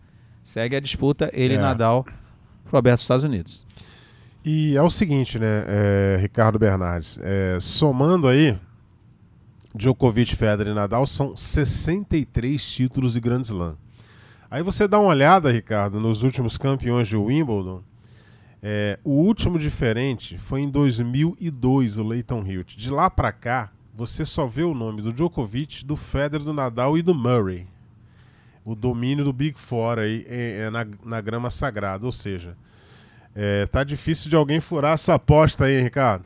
segue 0.45 0.77
a 0.77 0.81
disputa, 0.81 1.29
ele 1.33 1.55
é. 1.55 1.59
Nadal, 1.59 2.07
Roberto 2.71 2.99
dos 2.99 3.03
Estados 3.03 3.25
Unidos. 3.25 3.67
E 4.45 4.77
é 4.77 4.83
o 4.83 4.89
seguinte, 4.89 5.37
né, 5.37 5.65
é, 5.67 6.19
Ricardo 6.21 6.57
Bernardes, 6.57 7.19
é, 7.23 7.59
somando 7.61 8.29
aí, 8.29 8.57
Djokovic, 9.75 10.37
Federer 10.37 10.71
e 10.71 10.77
Nadal 10.77 11.09
são 11.09 11.35
63 11.35 12.65
títulos 12.65 13.15
de 13.15 13.21
Grand 13.21 13.43
Slam. 13.43 13.77
Aí 14.49 14.63
você 14.63 14.87
dá 14.87 15.01
uma 15.01 15.09
olhada, 15.09 15.51
Ricardo, 15.51 15.99
nos 15.99 16.23
últimos 16.23 16.57
campeões 16.57 17.09
de 17.09 17.17
Wimbledon. 17.17 17.83
É, 18.63 18.99
o 19.03 19.13
último 19.13 19.59
diferente 19.59 20.37
foi 20.37 20.61
em 20.61 20.69
2002, 20.69 21.99
o 21.99 22.03
Leighton 22.03 22.45
Hewitt. 22.47 22.77
De 22.77 22.91
lá 22.91 23.09
para 23.09 23.33
cá, 23.33 23.73
você 23.95 24.25
só 24.25 24.47
vê 24.47 24.63
o 24.63 24.75
nome 24.75 25.03
do 25.03 25.13
Djokovic, 25.13 25.85
do 25.85 25.97
Federer, 25.97 26.45
do 26.45 26.53
Nadal 26.53 26.97
e 26.99 27.03
do 27.03 27.15
Murray 27.15 27.67
o 28.65 28.75
domínio 28.75 29.25
do 29.25 29.33
Big 29.33 29.59
Four 29.59 29.99
aí 29.99 30.25
é, 30.29 30.63
é 30.63 30.71
na, 30.71 30.87
na 31.05 31.21
grama 31.21 31.51
sagrada. 31.51 32.07
Ou 32.07 32.13
seja, 32.13 32.57
é, 33.35 33.67
tá 33.67 33.83
difícil 33.83 34.29
de 34.29 34.37
alguém 34.37 34.61
furar 34.61 34.95
essa 34.95 35.15
aposta 35.15 35.65
aí, 35.65 35.81
Ricardo. 35.81 36.25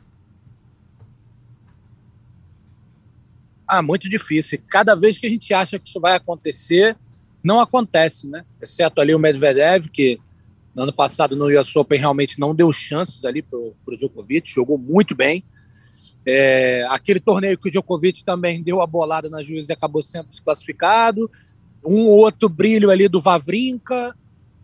Ah, 3.67 3.81
muito 3.81 4.09
difícil. 4.09 4.61
Cada 4.67 4.95
vez 4.95 5.17
que 5.17 5.25
a 5.25 5.29
gente 5.29 5.51
acha 5.53 5.79
que 5.79 5.89
isso 5.89 5.99
vai 5.99 6.15
acontecer, 6.15 6.95
não 7.43 7.59
acontece, 7.59 8.29
né? 8.29 8.45
Exceto 8.61 9.01
ali 9.01 9.15
o 9.15 9.19
Medvedev, 9.19 9.87
que 9.89 10.19
no 10.75 10.83
ano 10.83 10.93
passado 10.93 11.35
no 11.35 11.47
US 11.59 11.75
Open 11.75 11.99
realmente 11.99 12.39
não 12.39 12.53
deu 12.53 12.71
chances 12.71 13.23
ali 13.23 13.41
para 13.41 13.57
o 13.57 13.97
Djokovic, 13.97 14.49
jogou 14.49 14.77
muito 14.77 15.15
bem. 15.15 15.43
É, 16.25 16.85
aquele 16.89 17.19
torneio 17.19 17.57
que 17.57 17.69
o 17.69 17.71
Djokovic 17.71 18.25
também 18.25 18.61
deu 18.61 18.81
a 18.81 18.87
bolada 18.87 19.29
na 19.29 19.41
juíza 19.41 19.71
e 19.71 19.73
acabou 19.73 20.01
sendo 20.01 20.29
desclassificado 20.29 21.29
um 21.85 22.07
outro 22.07 22.49
brilho 22.49 22.89
ali 22.89 23.07
do 23.07 23.21
Vavrinka, 23.21 24.15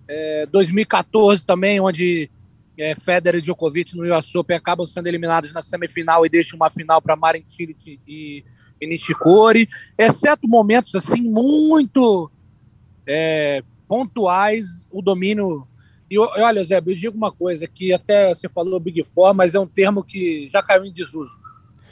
é, 0.08 0.46
2014 0.48 1.46
também, 1.46 1.80
onde 1.80 2.30
é, 2.78 2.96
Federer 2.96 3.40
e 3.40 3.42
Djokovic 3.42 3.96
no 3.96 4.04
US 4.16 4.34
Open 4.36 4.58
acabam 4.58 4.86
sendo 4.86 5.08
eliminados 5.08 5.54
na 5.54 5.62
semifinal 5.62 6.26
e 6.26 6.30
deixam 6.30 6.58
uma 6.58 6.70
final 6.70 7.02
para 7.02 7.16
Marin 7.16 7.44
Cilic 7.46 8.00
e, 8.08 8.44
e 8.82 8.88
Nishikori, 8.88 9.70
exceto 9.98 10.48
momentos 10.48 10.96
assim 10.96 11.22
muito 11.22 12.30
é, 13.06 13.64
pontuais, 13.88 14.88
o 14.92 15.02
domínio. 15.02 15.68
E 16.12 16.20
olha, 16.20 16.62
Zé, 16.62 16.80
eu 16.86 16.94
digo 16.94 17.16
uma 17.16 17.32
coisa 17.32 17.66
que 17.66 17.94
até 17.94 18.36
você 18.36 18.50
falou 18.50 18.82
Big 18.82 19.02
Four, 19.02 19.34
mas 19.34 19.56
é 19.56 19.60
um 19.62 19.66
termo 19.66 20.04
que 20.04 20.50
já 20.52 20.62
caiu 20.62 20.84
em 20.84 20.92
desuso. 20.92 21.40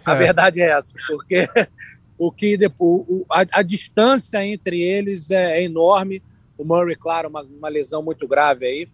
A 0.03 0.13
é. 0.13 0.17
verdade 0.17 0.59
é 0.59 0.71
essa, 0.71 0.93
porque 1.07 1.47
o 2.19 2.29
que 2.29 2.57
depois, 2.57 3.05
a, 3.31 3.45
a, 3.53 3.61
distância 3.61 4.45
entre 4.45 4.81
eles 4.81 5.31
é, 5.31 5.59
é, 5.59 5.63
enorme. 5.63 6.21
O 6.57 6.65
Murray, 6.65 6.97
claro, 6.97 7.29
uma, 7.29 7.41
uma 7.43 7.69
lesão 7.69 8.03
muito 8.03 8.27
grave 8.27 8.65
aí, 8.65 8.89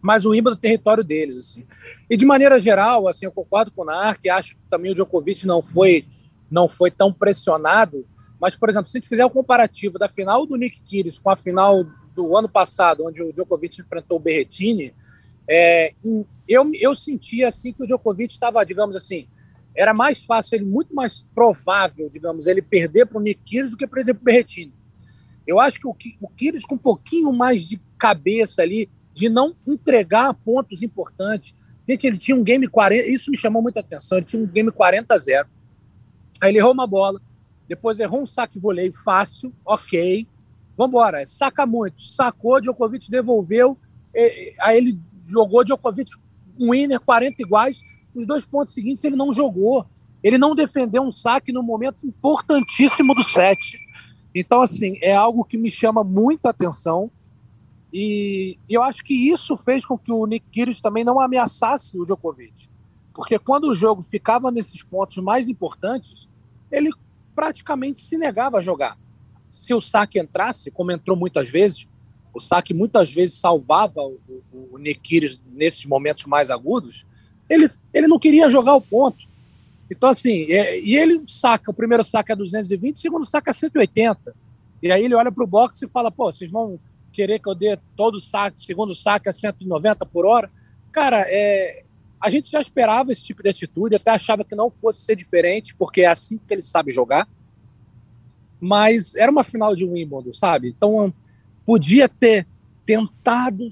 mas 0.00 0.24
o 0.24 0.30
Wimbledon 0.30 0.56
é 0.56 0.60
território 0.62 1.04
deles. 1.04 1.36
Assim. 1.36 1.66
E 2.08 2.16
de 2.16 2.24
maneira 2.24 2.58
geral, 2.58 3.06
assim, 3.08 3.26
eu 3.26 3.32
concordo 3.32 3.70
com 3.70 3.82
o 3.82 3.84
Nark, 3.84 4.26
acho 4.26 4.54
que 4.54 4.60
também 4.70 4.90
o 4.90 4.94
Djokovic 4.94 5.46
não 5.46 5.62
foi 5.62 6.06
não 6.50 6.66
foi 6.66 6.90
tão 6.90 7.12
pressionado. 7.12 8.06
Mas, 8.40 8.54
por 8.54 8.68
exemplo, 8.68 8.86
se 8.86 8.96
a 8.96 9.00
gente 9.00 9.08
fizer 9.08 9.24
o 9.24 9.28
um 9.28 9.30
comparativo 9.30 9.98
da 9.98 10.08
final 10.08 10.46
do 10.46 10.56
Nick 10.56 10.82
Kyrgios 10.82 11.18
com 11.18 11.30
a 11.30 11.36
final 11.36 11.84
do 12.14 12.36
ano 12.36 12.48
passado, 12.48 13.04
onde 13.06 13.22
o 13.22 13.32
Djokovic 13.32 13.80
enfrentou 13.80 14.18
o 14.18 14.20
Berrettini, 14.20 14.94
é, 15.48 15.94
eu, 16.48 16.70
eu 16.74 16.94
sentia 16.94 17.48
assim 17.48 17.72
que 17.72 17.82
o 17.82 17.86
Djokovic 17.86 18.32
estava, 18.32 18.64
digamos 18.64 18.94
assim, 18.96 19.26
era 19.74 19.92
mais 19.92 20.22
fácil, 20.22 20.56
ele 20.56 20.64
muito 20.64 20.94
mais 20.94 21.22
provável, 21.34 22.08
digamos, 22.08 22.46
ele 22.46 22.62
perder 22.62 23.06
para 23.06 23.18
o 23.18 23.20
Nick 23.20 23.42
Kyrgios 23.42 23.70
do 23.72 23.76
que 23.76 23.86
perder 23.86 24.14
para 24.14 24.22
o 24.22 24.24
Berrettini. 24.24 24.72
Eu 25.46 25.60
acho 25.60 25.78
que 25.78 25.86
o, 25.86 25.96
o 26.20 26.28
Kyrgios 26.28 26.64
com 26.64 26.74
um 26.74 26.78
pouquinho 26.78 27.32
mais 27.32 27.68
de 27.68 27.80
cabeça 27.98 28.62
ali, 28.62 28.90
de 29.12 29.28
não 29.28 29.54
entregar 29.66 30.34
pontos 30.34 30.82
importantes. 30.82 31.54
Gente, 31.88 32.06
ele 32.06 32.18
tinha 32.18 32.36
um 32.36 32.42
game 32.42 32.66
40, 32.66 33.08
isso 33.08 33.30
me 33.30 33.36
chamou 33.36 33.62
muita 33.62 33.80
atenção, 33.80 34.18
ele 34.18 34.26
tinha 34.26 34.42
um 34.42 34.46
game 34.46 34.70
40 34.70 35.14
a 35.14 35.18
0. 35.18 35.48
Aí 36.40 36.50
ele 36.50 36.58
errou 36.58 36.72
uma 36.72 36.86
bola, 36.86 37.20
depois 37.68 37.98
errou 38.00 38.22
um 38.22 38.26
saque 38.26 38.58
voleio 38.58 38.92
fácil, 38.92 39.52
ok. 39.64 40.26
Vambora, 40.76 41.24
saca 41.26 41.66
muito. 41.66 42.02
Sacou, 42.02 42.60
Djokovic 42.60 43.10
devolveu, 43.10 43.78
aí 44.60 44.76
ele 44.76 44.98
jogou 45.24 45.64
Djokovic 45.64 46.10
um 46.58 46.70
winner, 46.70 47.00
40 47.00 47.42
iguais. 47.42 47.80
Os 48.14 48.26
dois 48.26 48.44
pontos 48.44 48.72
seguintes 48.72 49.02
ele 49.04 49.16
não 49.16 49.32
jogou. 49.32 49.86
Ele 50.22 50.38
não 50.38 50.54
defendeu 50.54 51.02
um 51.02 51.12
saque 51.12 51.52
no 51.52 51.62
momento 51.62 52.06
importantíssimo 52.06 53.14
do 53.14 53.28
set. 53.28 53.78
Então, 54.34 54.60
assim, 54.60 54.98
é 55.02 55.14
algo 55.14 55.44
que 55.44 55.56
me 55.56 55.70
chama 55.70 56.02
muita 56.02 56.50
atenção. 56.50 57.10
E, 57.92 58.58
eu 58.68 58.82
acho 58.82 59.04
que 59.04 59.14
isso 59.14 59.56
fez 59.56 59.84
com 59.84 59.96
que 59.96 60.12
o 60.12 60.26
Nick 60.26 60.46
Kyrgios 60.50 60.80
também 60.80 61.04
não 61.04 61.20
ameaçasse 61.20 61.98
o 61.98 62.04
Djokovic. 62.04 62.68
Porque 63.14 63.38
quando 63.38 63.64
o 63.64 63.74
jogo 63.74 64.02
ficava 64.02 64.50
nesses 64.50 64.82
pontos 64.82 65.16
mais 65.18 65.48
importantes, 65.48 66.28
ele 66.70 66.90
praticamente 67.36 68.00
se 68.00 68.16
negava 68.16 68.58
a 68.58 68.62
jogar. 68.62 68.98
Se 69.50 69.74
o 69.74 69.80
saque 69.80 70.18
entrasse, 70.18 70.70
como 70.70 70.90
entrou 70.90 71.16
muitas 71.16 71.48
vezes, 71.48 71.86
o 72.32 72.40
saque 72.40 72.72
muitas 72.72 73.12
vezes 73.12 73.38
salvava 73.38 74.00
o, 74.00 74.18
o, 74.52 74.68
o 74.72 74.78
nesses 74.78 75.84
momentos 75.84 76.24
mais 76.24 76.50
agudos, 76.50 77.06
ele, 77.48 77.70
ele 77.92 78.08
não 78.08 78.18
queria 78.18 78.50
jogar 78.50 78.74
o 78.74 78.80
ponto. 78.80 79.26
Então, 79.90 80.08
assim, 80.08 80.50
é, 80.50 80.80
e 80.80 80.96
ele 80.96 81.22
saca, 81.26 81.70
o 81.70 81.74
primeiro 81.74 82.02
saque 82.02 82.32
é 82.32 82.36
220, 82.36 82.96
o 82.96 82.98
segundo 82.98 83.24
saque 83.24 83.50
é 83.50 83.52
180. 83.52 84.34
E 84.82 84.90
aí 84.90 85.04
ele 85.04 85.14
olha 85.14 85.30
para 85.30 85.44
o 85.44 85.46
boxe 85.46 85.84
e 85.84 85.88
fala, 85.88 86.10
pô, 86.10 86.30
vocês 86.30 86.50
vão 86.50 86.80
querer 87.12 87.38
que 87.38 87.48
eu 87.48 87.54
dê 87.54 87.78
todo 87.96 88.16
o 88.16 88.20
saque, 88.20 88.64
segundo 88.64 88.94
saque 88.94 89.28
a 89.28 89.32
190 89.32 90.04
por 90.06 90.26
hora? 90.26 90.50
Cara, 90.90 91.24
é, 91.28 91.84
a 92.26 92.30
gente 92.30 92.50
já 92.50 92.60
esperava 92.60 93.12
esse 93.12 93.24
tipo 93.24 93.40
de 93.40 93.50
atitude, 93.50 93.94
até 93.94 94.10
achava 94.10 94.44
que 94.44 94.56
não 94.56 94.68
fosse 94.68 95.02
ser 95.02 95.14
diferente, 95.14 95.76
porque 95.76 96.00
é 96.00 96.06
assim 96.06 96.36
que 96.36 96.52
ele 96.52 96.60
sabe 96.60 96.90
jogar. 96.90 97.28
Mas 98.60 99.14
era 99.14 99.30
uma 99.30 99.44
final 99.44 99.76
de 99.76 99.84
Wimbledon, 99.84 100.32
sabe? 100.32 100.68
Então 100.68 101.14
podia 101.64 102.08
ter 102.08 102.44
tentado 102.84 103.68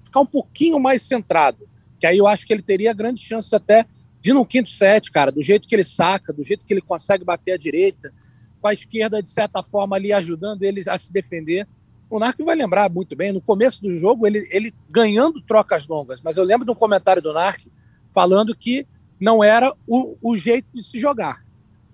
ficar 0.00 0.20
um 0.20 0.26
pouquinho 0.26 0.78
mais 0.78 1.02
centrado, 1.02 1.68
que 1.98 2.06
aí 2.06 2.18
eu 2.18 2.28
acho 2.28 2.46
que 2.46 2.52
ele 2.52 2.62
teria 2.62 2.92
grande 2.92 3.20
chance 3.20 3.52
até 3.52 3.84
de 4.20 4.32
no 4.32 4.46
quinto 4.46 4.70
set, 4.70 5.10
cara, 5.10 5.32
do 5.32 5.42
jeito 5.42 5.66
que 5.66 5.74
ele 5.74 5.82
saca, 5.82 6.32
do 6.32 6.44
jeito 6.44 6.64
que 6.64 6.72
ele 6.72 6.80
consegue 6.80 7.24
bater 7.24 7.54
a 7.54 7.58
direita, 7.58 8.14
com 8.60 8.68
a 8.68 8.72
esquerda, 8.72 9.20
de 9.20 9.28
certa 9.28 9.60
forma, 9.60 9.96
ali 9.96 10.12
ajudando 10.12 10.62
ele 10.62 10.84
a 10.88 10.96
se 10.96 11.12
defender. 11.12 11.66
O 12.08 12.20
Narco 12.20 12.44
vai 12.44 12.54
lembrar 12.54 12.88
muito 12.88 13.16
bem, 13.16 13.32
no 13.32 13.40
começo 13.40 13.82
do 13.82 13.92
jogo, 13.92 14.24
ele, 14.24 14.48
ele 14.52 14.72
ganhando 14.88 15.42
trocas 15.42 15.88
longas, 15.88 16.20
mas 16.20 16.36
eu 16.36 16.44
lembro 16.44 16.64
de 16.64 16.70
um 16.70 16.76
comentário 16.76 17.20
do 17.20 17.32
Narco 17.32 17.68
falando 18.12 18.54
que 18.54 18.86
não 19.20 19.42
era 19.42 19.74
o, 19.86 20.16
o 20.22 20.36
jeito 20.36 20.68
de 20.72 20.82
se 20.82 21.00
jogar. 21.00 21.44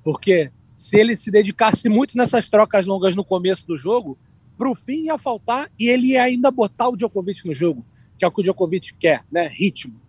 Porque 0.03 0.51
se 0.75 0.99
ele 0.99 1.17
se 1.17 1.31
dedicasse 1.31 1.89
muito 1.89 2.17
nessas 2.17 2.49
trocas 2.49 2.87
longas 2.87 3.15
no 3.17 3.25
começo 3.25 3.67
do 3.67 3.77
jogo, 3.77 4.19
para 4.57 4.71
o 4.71 4.75
fim 4.75 5.07
ia 5.07 5.19
faltar 5.19 5.71
e 5.79 5.89
ele 5.89 6.09
ia 6.09 6.23
ainda 6.23 6.51
botar 6.51 6.89
o 6.89 6.97
Djokovic 6.97 7.47
no 7.47 7.55
jogo, 7.55 7.85
que 8.19 8.25
é 8.25 8.29
o 8.29 8.31
que 8.31 8.41
o 8.41 8.45
Djokovic 8.45 8.95
quer, 8.95 9.25
né? 9.31 9.49
Ritmo. 9.49 10.01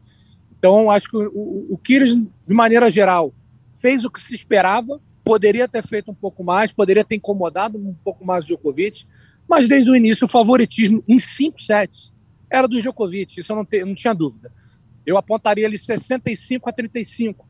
Então, 0.58 0.90
acho 0.90 1.10
que 1.10 1.18
o, 1.18 1.32
o, 1.34 1.74
o 1.74 1.78
Kyrgios, 1.78 2.16
de 2.16 2.54
maneira 2.54 2.90
geral, 2.90 3.34
fez 3.74 4.04
o 4.04 4.10
que 4.10 4.22
se 4.22 4.34
esperava, 4.34 5.02
poderia 5.24 5.68
ter 5.68 5.84
feito 5.84 6.12
um 6.12 6.16
pouco 6.16 6.44
mais, 6.44 6.72
poderia 6.72 7.04
ter 7.04 7.16
incomodado 7.16 7.78
um 7.78 7.96
pouco 8.04 8.26
mais 8.26 8.44
o 8.44 8.48
Djokovic, 8.48 9.06
mas 9.48 9.68
desde 9.68 9.90
o 9.90 9.96
início 9.96 10.26
o 10.26 10.30
favoritismo 10.30 11.04
em 11.08 11.20
cinco 11.20 11.62
sets 11.62 12.14
era 12.50 12.68
do 12.68 12.80
Djokovic, 12.80 13.40
isso 13.40 13.52
eu 13.52 13.56
não, 13.56 13.66
te, 13.66 13.84
não 13.84 13.96
tinha 13.96 14.14
dúvida. 14.14 14.52
Eu 15.06 15.18
apontaria 15.18 15.66
ele 15.66 15.78
65 15.78 16.70
a 16.70 16.74
35. 16.74 17.48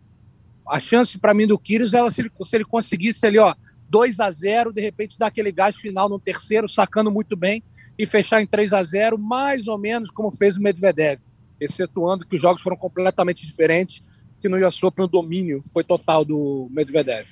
A 0.67 0.79
chance 0.79 1.17
para 1.17 1.33
mim 1.33 1.47
do 1.47 1.59
Kyrgios 1.59 1.93
era 1.93 2.09
se 2.11 2.21
ele, 2.21 2.31
se 2.43 2.55
ele 2.55 2.65
conseguisse 2.65 3.25
ali, 3.25 3.37
ó, 3.39 3.53
2 3.89 4.19
a 4.19 4.29
0 4.29 4.73
de 4.73 4.81
repente 4.81 5.17
dar 5.17 5.27
aquele 5.27 5.51
gás 5.51 5.75
final 5.75 6.09
no 6.09 6.19
terceiro, 6.19 6.67
sacando 6.67 7.11
muito 7.11 7.37
bem 7.37 7.63
e 7.97 8.05
fechar 8.05 8.41
em 8.41 8.47
3 8.47 8.73
a 8.73 8.83
0 8.83 9.17
mais 9.17 9.67
ou 9.67 9.77
menos 9.77 10.09
como 10.09 10.31
fez 10.31 10.57
o 10.57 10.61
Medvedev, 10.61 11.21
excetuando 11.59 12.27
que 12.27 12.35
os 12.35 12.41
jogos 12.41 12.61
foram 12.61 12.75
completamente 12.75 13.45
diferentes, 13.45 14.03
que 14.41 14.49
no 14.49 14.65
US 14.65 14.81
o 14.83 15.07
domínio 15.07 15.63
foi 15.71 15.83
total 15.83 16.25
do 16.25 16.67
Medvedev. 16.71 17.25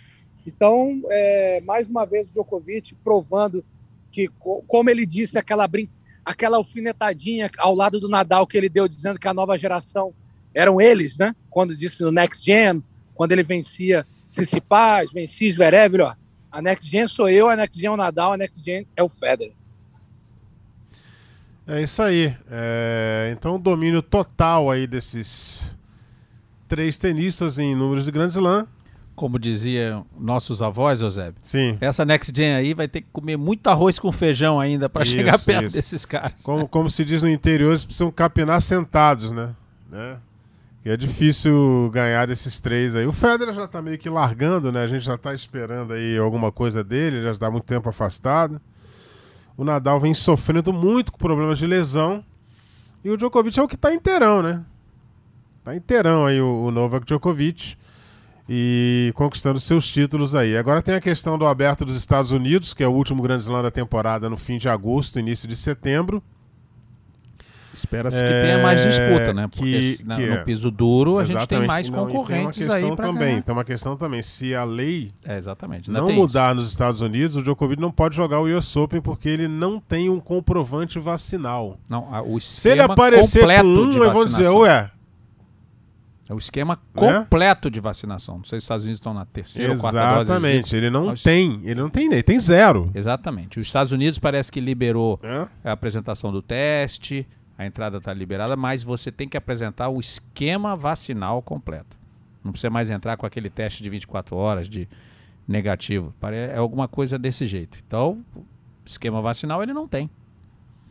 Então, 0.46 1.02
é, 1.10 1.62
mais 1.62 1.90
uma 1.90 2.06
vez 2.06 2.30
o 2.30 2.34
Djokovic 2.34 2.96
provando 3.04 3.64
que, 4.12 4.30
como 4.68 4.90
ele 4.90 5.06
disse, 5.06 5.38
aquela, 5.38 5.68
brin 5.68 5.90
aquela 6.26 6.58
alfinetadinha 6.58 7.50
ao 7.58 7.76
lado 7.76 8.00
do 8.00 8.10
Nadal 8.10 8.48
que 8.48 8.58
ele 8.58 8.70
deu, 8.70 8.88
dizendo 8.88 9.20
que 9.20 9.28
a 9.28 9.34
nova 9.34 9.58
geração 9.58 10.14
eram 10.54 10.80
eles, 10.80 11.18
né? 11.18 11.36
Quando 11.50 11.76
disse 11.76 12.02
no 12.02 12.12
Next 12.12 12.44
Gen, 12.46 12.84
quando 13.16 13.32
ele 13.32 13.44
vencia 13.44 14.06
Tsitsipas, 14.28 15.12
vencia 15.12 15.52
Zverev, 15.52 16.02
ó, 16.02 16.16
a 16.52 16.62
Next 16.62 16.90
Gen 16.90 17.08
sou 17.08 17.30
eu, 17.30 17.50
a 17.50 17.56
Next 17.56 17.80
Gen 17.80 17.88
é 17.88 17.92
o 17.92 17.98
Nadal, 17.98 18.34
a 18.34 18.38
Next 18.38 18.64
Gen 18.64 18.88
é 18.96 19.04
o 19.04 19.10
Federer. 19.10 19.54
É 21.66 21.82
isso 21.82 22.02
aí. 22.02 22.36
É, 22.52 23.32
então, 23.36 23.60
domínio 23.60 24.02
total 24.02 24.70
aí 24.70 24.86
desses 24.86 25.64
três 26.68 26.98
tenistas 26.98 27.58
em 27.58 27.76
números 27.76 28.06
de 28.06 28.12
Grand 28.12 28.28
Slam. 28.28 28.68
Como 29.16 29.38
diziam 29.38 30.06
nossos 30.20 30.62
avós, 30.62 31.02
Eusébio. 31.02 31.36
Sim. 31.42 31.78
Essa 31.80 32.04
Next 32.04 32.34
Gen 32.36 32.56
aí 32.56 32.74
vai 32.74 32.88
ter 32.88 33.02
que 33.02 33.08
comer 33.12 33.38
muito 33.38 33.68
arroz 33.68 34.00
com 34.00 34.12
feijão 34.12 34.60
ainda 34.60 34.90
para 34.90 35.06
chegar 35.06 35.38
perto 35.38 35.68
isso. 35.68 35.76
desses 35.78 36.06
caras. 36.06 36.42
Como, 36.42 36.68
como 36.68 36.90
se 36.90 37.06
diz 37.06 37.22
no 37.22 37.30
interior, 37.30 37.70
eles 37.70 37.86
precisam 37.86 38.12
capinar 38.12 38.62
sentados, 38.62 39.32
né? 39.32 39.56
né? 39.90 40.18
E 40.86 40.90
é 40.90 40.98
difícil 40.98 41.90
ganhar 41.94 42.26
desses 42.26 42.60
três 42.60 42.94
aí. 42.96 43.06
O 43.06 43.14
Federer 43.14 43.54
já 43.54 43.68
tá 43.68 43.82
meio 43.82 43.98
que 43.98 44.10
largando, 44.10 44.72
né? 44.72 44.84
A 44.84 44.88
gente 44.88 45.06
já 45.06 45.18
tá 45.18 45.34
esperando 45.34 45.94
aí 45.94 46.18
alguma 46.18 46.52
coisa 46.52 46.84
dele, 46.84 47.24
já 47.24 47.32
está 47.32 47.50
muito 47.50 47.64
tempo 47.64 47.88
afastado. 47.88 48.60
O 49.56 49.64
Nadal 49.64 50.00
vem 50.00 50.14
sofrendo 50.14 50.74
muito 50.74 51.12
com 51.12 51.18
problemas 51.18 51.58
de 51.58 51.68
lesão. 51.68 52.24
E 53.04 53.10
o 53.10 53.16
Djokovic 53.16 53.58
é 53.58 53.64
o 53.64 53.68
que 53.68 53.78
tá 53.78 53.94
inteirão, 53.94 54.42
né? 54.42 54.64
Tá 55.64 55.74
inteirão 55.74 56.26
aí 56.26 56.42
o, 56.42 56.66
o 56.66 56.72
Novak 56.72 57.06
Djokovic. 57.06 57.78
E 58.48 59.12
conquistando 59.16 59.60
seus 59.60 59.88
títulos 59.88 60.36
aí. 60.36 60.58
Agora 60.58 60.82
tem 60.82 60.96
a 60.96 61.02
questão 61.02 61.38
do 61.38 61.46
aberto 61.46 61.86
dos 61.86 61.96
Estados 61.96 62.32
Unidos, 62.32 62.74
que 62.74 62.84
é 62.84 62.88
o 62.88 62.92
último 62.92 63.22
grande 63.22 63.44
slam 63.44 63.64
da 63.64 63.72
temporada 63.72 64.30
no 64.30 64.36
fim 64.36 64.58
de 64.58 64.68
agosto, 64.68 65.20
início 65.20 65.48
de 65.48 65.56
setembro. 65.56 66.22
Espera-se 67.74 68.20
é, 68.20 68.22
que 68.22 68.48
tenha 68.48 68.62
mais 68.62 68.84
disputa, 68.84 69.34
né? 69.34 69.48
Porque 69.48 69.96
que, 69.96 70.06
na, 70.06 70.16
que 70.16 70.28
no 70.28 70.34
é. 70.36 70.44
piso 70.44 70.70
duro 70.70 71.18
a 71.18 71.26
gente 71.26 71.48
tem 71.48 71.66
mais 71.66 71.90
não, 71.90 72.06
concorrentes 72.06 72.68
tem 72.68 72.76
aí 72.76 72.96
para 72.96 73.08
também. 73.08 73.42
Tem 73.42 73.52
uma 73.52 73.64
questão 73.64 73.98
também. 73.98 74.22
Se 74.22 74.54
a 74.54 74.64
lei 74.64 75.12
é, 75.26 75.38
exatamente. 75.38 75.90
não 75.90 76.12
mudar 76.12 76.52
isso. 76.52 76.62
nos 76.62 76.70
Estados 76.70 77.02
Unidos, 77.02 77.36
o 77.36 77.42
Djokovic 77.42 77.82
não 77.82 77.92
pode 77.92 78.16
jogar 78.16 78.40
o 78.40 78.58
US 78.58 78.76
Open 78.78 79.02
porque 79.02 79.28
ele 79.28 79.48
não 79.48 79.80
tem 79.80 80.08
um 80.08 80.20
comprovante 80.20 81.00
vacinal. 81.00 81.80
Não, 81.90 82.08
o 82.32 82.40
Se 82.40 82.70
ele 82.70 82.82
aparecer 82.82 83.44
com 83.44 83.68
um, 83.68 84.04
eu 84.04 84.14
vou 84.14 84.26
dizer, 84.26 84.50
ué, 84.50 84.92
é 86.30 86.34
o 86.34 86.38
esquema 86.38 86.76
né? 86.76 86.82
completo 86.94 87.70
de 87.70 87.80
vacinação. 87.80 88.38
Não 88.38 88.44
sei 88.46 88.52
se 88.52 88.58
os 88.58 88.64
Estados 88.64 88.84
Unidos 88.86 88.98
estão 89.00 89.14
na 89.14 89.26
terceira 89.26 89.74
Exatamente. 89.74 89.96
ou 89.96 90.02
quarta 90.02 90.18
dose. 90.18 90.32
Exatamente. 90.32 90.76
Ele 90.76 90.90
não 90.90 91.14
tem. 91.14 91.62
Ele 91.64 91.82
não 91.82 91.90
tem, 91.90 92.06
ele 92.06 92.24
tem 92.24 92.40
zero. 92.40 92.90
Exatamente. 92.96 93.60
Os 93.60 93.66
Estados 93.66 93.92
Unidos 93.92 94.20
parece 94.20 94.52
que 94.52 94.60
liberou 94.60 95.20
é? 95.22 95.48
a 95.64 95.72
apresentação 95.74 96.32
do 96.32 96.42
teste 96.42 97.28
a 97.58 97.66
entrada 97.66 97.98
está 97.98 98.14
liberada, 98.14 98.56
mas 98.56 98.84
você 98.84 99.12
tem 99.12 99.28
que 99.28 99.38
apresentar 99.38 99.90
o 99.90 100.00
esquema 100.00 100.76
vacinal 100.76 101.42
completo. 101.42 101.98
Não 102.44 102.52
precisa 102.52 102.70
mais 102.70 102.90
entrar 102.90 103.16
com 103.16 103.26
aquele 103.26 103.50
teste 103.50 103.84
de 103.84 103.90
24 103.90 104.36
horas 104.36 104.68
de 104.68 104.88
negativo. 105.48 106.14
É 106.32 106.58
alguma 106.58 106.88
coisa 106.88 107.18
desse 107.18 107.46
jeito. 107.46 107.78
Então, 107.86 108.24
esquema 108.86 109.22
vacinal 109.22 109.62
ele 109.62 109.74
não 109.74 109.88
tem. 109.88 110.10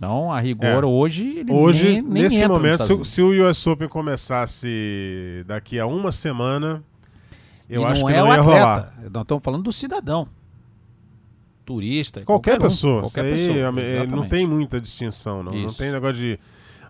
Então, 0.02 0.32
a 0.32 0.40
rigor, 0.40 0.82
é. 0.82 0.84
hoje, 0.84 1.38
ele 1.38 1.52
hoje 1.52 1.92
nem, 1.92 2.02
nem 2.02 2.22
nesse 2.24 2.48
momento, 2.48 2.82
se, 2.82 3.04
se, 3.04 3.22
o 3.22 3.48
US 3.48 3.64
Open 3.68 3.88
começasse 3.88 5.44
daqui 5.46 5.78
a 5.78 5.86
uma 5.86 6.10
semana, 6.10 6.82
eu 7.70 7.82
e 7.82 7.84
acho 7.84 8.04
que 8.04 8.12
é 8.12 8.16
não 8.16 8.26
ia 8.26 8.40
atleta. 8.40 8.42
rolar. 8.42 8.94
Nós 9.12 9.22
estamos 9.22 9.44
falando 9.44 9.62
do 9.62 9.72
cidadão 9.72 10.26
turista. 11.64 12.22
Qualquer, 12.22 12.58
qualquer 12.58 12.68
pessoa. 12.68 12.98
Um, 12.98 13.02
qualquer 13.02 13.22
pessoa. 13.22 13.80
É, 13.80 14.06
não 14.08 14.28
tem 14.28 14.44
muita 14.44 14.80
distinção, 14.80 15.40
não. 15.40 15.54
Isso. 15.54 15.66
Não 15.66 15.74
tem 15.74 15.92
negócio 15.92 16.16
de. 16.16 16.36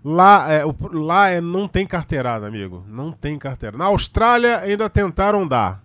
Lá, 0.02 0.50
é, 0.50 0.62
lá 0.92 1.28
é, 1.28 1.38
não 1.38 1.68
tem 1.68 1.86
carteirada, 1.86 2.46
amigo. 2.46 2.82
Não 2.88 3.12
tem 3.12 3.38
carteira. 3.38 3.76
Na 3.76 3.84
Austrália 3.84 4.60
ainda 4.60 4.88
tentaram 4.88 5.46
dar. 5.46 5.84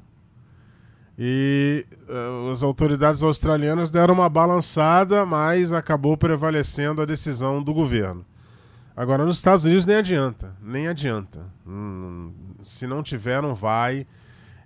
E 1.18 1.86
uh, 2.08 2.52
as 2.52 2.62
autoridades 2.62 3.24
australianas 3.24 3.90
deram 3.90 4.14
uma 4.14 4.30
balançada, 4.30 5.26
mas 5.26 5.74
acabou 5.74 6.16
prevalecendo 6.16 7.02
a 7.02 7.06
decisão 7.06 7.64
do 7.64 7.74
governo. 7.74 8.24
Agora, 8.96 9.26
nos 9.26 9.38
Estados 9.38 9.66
Unidos 9.66 9.86
nem 9.86 9.96
adianta, 9.96 10.56
nem 10.62 10.88
adianta. 10.88 11.46
Hum, 11.68 12.32
se 12.62 12.86
não 12.86 13.02
tiver, 13.02 13.42
não 13.42 13.56
vai. 13.56 14.06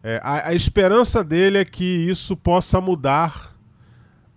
É, 0.03 0.19
a, 0.23 0.49
a, 0.49 0.53
esperança 0.53 1.23
dele 1.23 1.57
é 1.57 1.65
que 1.65 1.83
isso 1.83 2.35
possa 2.35 2.81
mudar 2.81 3.55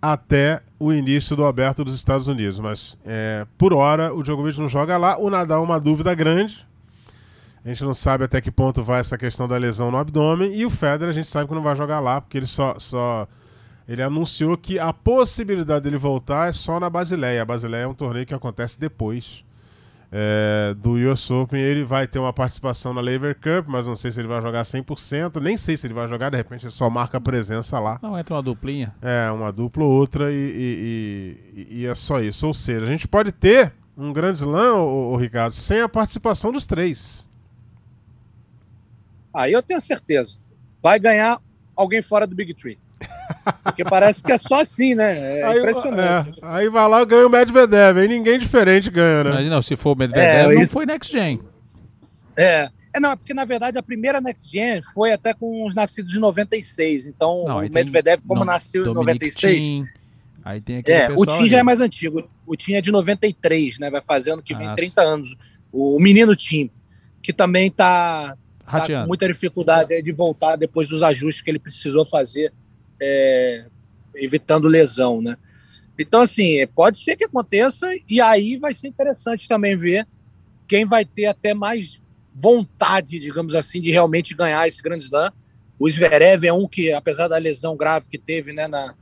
até 0.01 0.61
o 0.77 0.93
início 0.93 1.35
do 1.35 1.45
aberto 1.45 1.83
dos 1.83 1.95
Estados 1.95 2.27
Unidos. 2.27 2.59
Mas, 2.59 2.97
é, 3.05 3.47
por 3.57 3.73
hora, 3.73 4.13
o 4.13 4.21
Djokovic 4.21 4.59
não 4.59 4.69
joga 4.69 4.97
lá. 4.97 5.17
O 5.17 5.29
Nadal 5.29 5.61
é 5.61 5.65
uma 5.65 5.79
dúvida 5.79 6.13
grande. 6.13 6.65
A 7.65 7.69
gente 7.69 7.83
não 7.83 7.95
sabe 7.95 8.23
até 8.23 8.39
que 8.39 8.51
ponto 8.51 8.83
vai 8.83 8.99
essa 8.99 9.17
questão 9.17 9.47
da 9.47 9.57
lesão 9.57 9.89
no 9.89 9.97
abdômen. 9.97 10.55
E 10.55 10.67
o 10.67 10.69
Federer 10.69 11.09
a 11.09 11.11
gente 11.11 11.27
sabe 11.27 11.47
que 11.47 11.55
não 11.55 11.63
vai 11.63 11.75
jogar 11.75 11.99
lá, 11.99 12.21
porque 12.21 12.37
ele 12.37 12.45
só, 12.45 12.75
só 12.77 13.27
ele 13.87 14.03
anunciou 14.03 14.55
que 14.55 14.77
a 14.77 14.93
possibilidade 14.93 15.83
dele 15.83 15.97
voltar 15.97 16.47
é 16.47 16.53
só 16.53 16.79
na 16.79 16.91
Basileia. 16.91 17.41
A 17.41 17.45
Basileia 17.45 17.83
é 17.83 17.87
um 17.87 17.93
torneio 17.95 18.23
que 18.23 18.35
acontece 18.35 18.79
depois 18.79 19.43
é, 20.11 20.75
do 20.77 20.91
US 20.91 21.31
Open. 21.31 21.59
Ele 21.59 21.83
vai 21.83 22.05
ter 22.05 22.19
uma 22.19 22.31
participação 22.31 22.93
na 22.93 23.01
Lever 23.01 23.35
Cup, 23.35 23.67
mas 23.67 23.87
não 23.87 23.95
sei 23.95 24.11
se 24.11 24.19
ele 24.19 24.27
vai 24.27 24.43
jogar 24.43 24.61
100%. 24.61 25.41
Nem 25.41 25.57
sei 25.57 25.75
se 25.75 25.87
ele 25.87 25.95
vai 25.95 26.07
jogar, 26.07 26.29
de 26.29 26.37
repente 26.37 26.65
ele 26.65 26.71
só 26.71 26.87
marca 26.87 27.17
a 27.17 27.21
presença 27.21 27.79
lá. 27.79 27.97
Não, 27.99 28.15
entra 28.15 28.35
uma 28.35 28.43
duplinha. 28.43 28.93
É, 29.01 29.31
uma 29.31 29.51
dupla 29.51 29.83
ou 29.83 29.91
outra 29.91 30.31
e, 30.31 30.35
e, 30.35 31.67
e, 31.71 31.81
e, 31.81 31.85
é 31.87 31.95
só 31.95 32.21
isso. 32.21 32.45
Ou 32.45 32.53
seja, 32.53 32.85
a 32.85 32.89
gente 32.89 33.07
pode 33.07 33.31
ter 33.31 33.73
um 33.97 34.13
grande 34.13 34.37
slam, 34.37 34.81
o, 34.81 35.13
o 35.13 35.17
Ricardo, 35.17 35.53
sem 35.53 35.81
a 35.81 35.89
participação 35.89 36.51
dos 36.51 36.67
três. 36.67 37.27
Aí 39.35 39.51
eu 39.51 39.61
tenho 39.61 39.81
certeza. 39.81 40.37
Vai 40.81 40.99
ganhar 40.99 41.37
alguém 41.75 42.01
fora 42.01 42.25
do 42.25 42.35
Big 42.35 42.53
Tree. 42.53 42.79
Porque 43.63 43.83
parece 43.83 44.23
que 44.23 44.31
é 44.31 44.37
só 44.37 44.61
assim, 44.61 44.95
né? 44.95 45.39
É 45.39 45.43
aí, 45.43 45.59
impressionante. 45.59 46.39
É, 46.41 46.45
aí 46.47 46.69
vai 46.69 46.87
lá 46.87 47.01
e 47.01 47.05
ganha 47.05 47.27
o 47.27 47.29
Medvedev, 47.29 47.97
aí 47.97 48.07
ninguém 48.07 48.39
diferente 48.39 48.89
ganha, 48.89 49.23
né? 49.25 49.31
Mas 49.31 49.49
não, 49.49 49.61
se 49.61 49.75
for 49.75 49.91
o 49.91 49.95
Medvedev, 49.95 50.51
é, 50.51 50.55
não 50.55 50.67
foi 50.67 50.85
Next 50.85 51.11
Gen. 51.11 51.41
É. 52.37 52.69
É, 52.93 52.99
não, 52.99 53.11
é 53.11 53.15
porque 53.17 53.33
na 53.33 53.43
verdade 53.43 53.77
a 53.77 53.83
primeira 53.83 54.21
Next 54.21 54.49
Gen 54.49 54.81
foi 54.93 55.11
até 55.11 55.33
com 55.33 55.67
os 55.67 55.75
nascidos 55.75 56.13
de 56.13 56.19
96. 56.19 57.07
Então 57.07 57.43
não, 57.45 57.57
o 57.57 57.69
Medvedev, 57.69 58.21
como 58.25 58.39
não, 58.39 58.53
nasceu 58.53 58.85
em 58.85 58.93
96. 58.93 59.59
Tim, 59.59 59.85
aí 60.43 60.61
tem 60.61 60.77
aquele 60.77 60.97
É, 60.97 61.11
o 61.11 61.25
Tim 61.25 61.49
já 61.49 61.57
é 61.57 61.63
mais 61.63 61.81
antigo. 61.81 62.25
O 62.47 62.55
Tim 62.55 62.73
é 62.73 62.81
de 62.81 62.91
93, 62.91 63.79
né? 63.79 63.89
Vai 63.89 64.01
fazendo 64.01 64.41
que 64.41 64.55
vem 64.55 64.69
ah, 64.69 64.73
30 64.73 65.01
anos. 65.01 65.35
O, 65.73 65.97
o 65.97 65.99
menino 65.99 66.33
Tim, 66.37 66.71
que 67.21 67.33
também 67.33 67.69
tá, 67.69 68.37
tá 68.65 68.85
com 68.87 69.07
muita 69.07 69.27
dificuldade 69.27 70.01
de 70.01 70.11
voltar 70.11 70.55
depois 70.55 70.87
dos 70.87 71.01
ajustes 71.03 71.41
que 71.43 71.49
ele 71.49 71.59
precisou 71.59 72.05
fazer 72.05 72.51
é, 72.99 73.65
evitando 74.15 74.67
lesão, 74.67 75.21
né? 75.21 75.37
Então, 75.97 76.21
assim, 76.21 76.65
pode 76.75 76.97
ser 76.97 77.15
que 77.15 77.23
aconteça, 77.23 77.87
e 78.09 78.19
aí 78.19 78.57
vai 78.57 78.73
ser 78.73 78.87
interessante 78.87 79.47
também 79.47 79.77
ver 79.77 80.05
quem 80.67 80.85
vai 80.85 81.05
ter 81.05 81.25
até 81.25 81.53
mais 81.53 82.01
vontade, 82.33 83.19
digamos 83.19 83.55
assim, 83.55 83.81
de 83.81 83.91
realmente 83.91 84.35
ganhar 84.35 84.67
esse 84.67 84.81
grande 84.81 85.05
slam. 85.05 85.31
O 85.79 85.89
Zverev 85.89 86.45
é 86.45 86.51
um 86.51 86.67
que, 86.67 86.91
apesar 86.91 87.27
da 87.27 87.37
lesão 87.37 87.77
grave 87.77 88.09
que 88.09 88.17
teve 88.17 88.51
né, 88.51 88.67
na, 88.67 88.93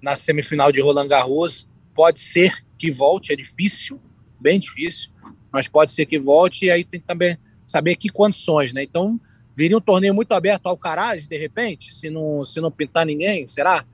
na 0.00 0.16
semifinal 0.16 0.70
de 0.70 0.80
Roland 0.80 1.08
Garros, 1.08 1.66
pode 1.94 2.20
ser 2.20 2.52
que 2.76 2.90
volte, 2.90 3.32
é 3.32 3.36
difícil, 3.36 4.00
bem 4.38 4.58
difícil, 4.58 5.10
mas 5.50 5.68
pode 5.68 5.92
ser 5.92 6.04
que 6.04 6.18
volte, 6.18 6.66
e 6.66 6.70
aí 6.70 6.84
tem 6.84 7.00
também 7.00 7.38
saber 7.72 7.96
que 7.96 8.08
condições, 8.08 8.72
né? 8.72 8.84
Então, 8.84 9.18
Viria 9.54 9.76
um 9.76 9.80
torneio 9.80 10.14
muito 10.14 10.32
aberto 10.32 10.66
ao 10.66 10.78
Caraz, 10.78 11.28
de 11.28 11.36
repente, 11.36 11.92
se 11.92 12.08
não, 12.08 12.42
se 12.42 12.60
não 12.60 12.70
pintar 12.70 13.04
ninguém, 13.04 13.46
será? 13.46 13.84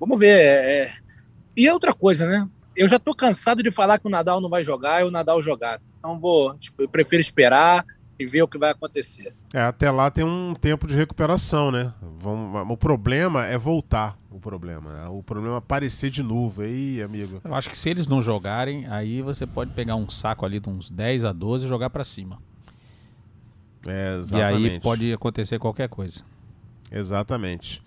Vamos 0.00 0.18
ver. 0.18 0.38
É... 0.38 0.82
é. 0.82 0.92
E 1.56 1.70
outra 1.70 1.94
coisa, 1.94 2.26
né? 2.26 2.46
Eu 2.74 2.88
já 2.88 2.96
estou 2.96 3.14
cansado 3.14 3.62
de 3.62 3.70
falar 3.70 3.98
que 3.98 4.06
o 4.06 4.10
Nadal 4.10 4.40
não 4.40 4.50
vai 4.50 4.62
jogar 4.62 5.00
e 5.00 5.04
o 5.04 5.10
Nadal 5.10 5.42
jogar. 5.42 5.80
Então 5.98 6.18
vou, 6.18 6.54
tipo, 6.58 6.82
eu 6.82 6.88
prefiro 6.88 7.20
esperar 7.20 7.86
e 8.18 8.26
ver 8.26 8.42
o 8.42 8.48
que 8.48 8.58
vai 8.58 8.70
acontecer. 8.70 9.32
É, 9.54 9.60
até 9.60 9.90
lá 9.90 10.10
tem 10.10 10.24
um 10.24 10.54
tempo 10.54 10.86
de 10.86 10.94
recuperação, 10.94 11.70
né? 11.70 11.94
Vamos, 12.18 12.70
o 12.70 12.76
problema 12.76 13.46
é 13.46 13.56
voltar. 13.56 14.18
O 14.30 14.38
problema. 14.38 14.92
Né? 14.92 15.08
O 15.08 15.22
problema 15.22 15.54
é 15.54 15.58
aparecer 15.58 16.10
de 16.10 16.22
novo. 16.22 16.60
Aí, 16.60 17.00
amigo. 17.00 17.40
Eu 17.42 17.54
acho 17.54 17.70
que 17.70 17.78
se 17.78 17.88
eles 17.88 18.06
não 18.06 18.20
jogarem, 18.20 18.86
aí 18.88 19.22
você 19.22 19.46
pode 19.46 19.70
pegar 19.72 19.96
um 19.96 20.10
saco 20.10 20.44
ali 20.44 20.60
de 20.60 20.68
uns 20.68 20.90
10 20.90 21.24
a 21.24 21.32
12 21.32 21.64
e 21.64 21.68
jogar 21.68 21.88
para 21.88 22.04
cima. 22.04 22.38
É, 23.86 24.18
exatamente. 24.18 24.62
E 24.62 24.70
aí 24.70 24.80
pode 24.80 25.12
acontecer 25.12 25.58
qualquer 25.58 25.88
coisa. 25.88 26.22
Exatamente. 26.90 27.82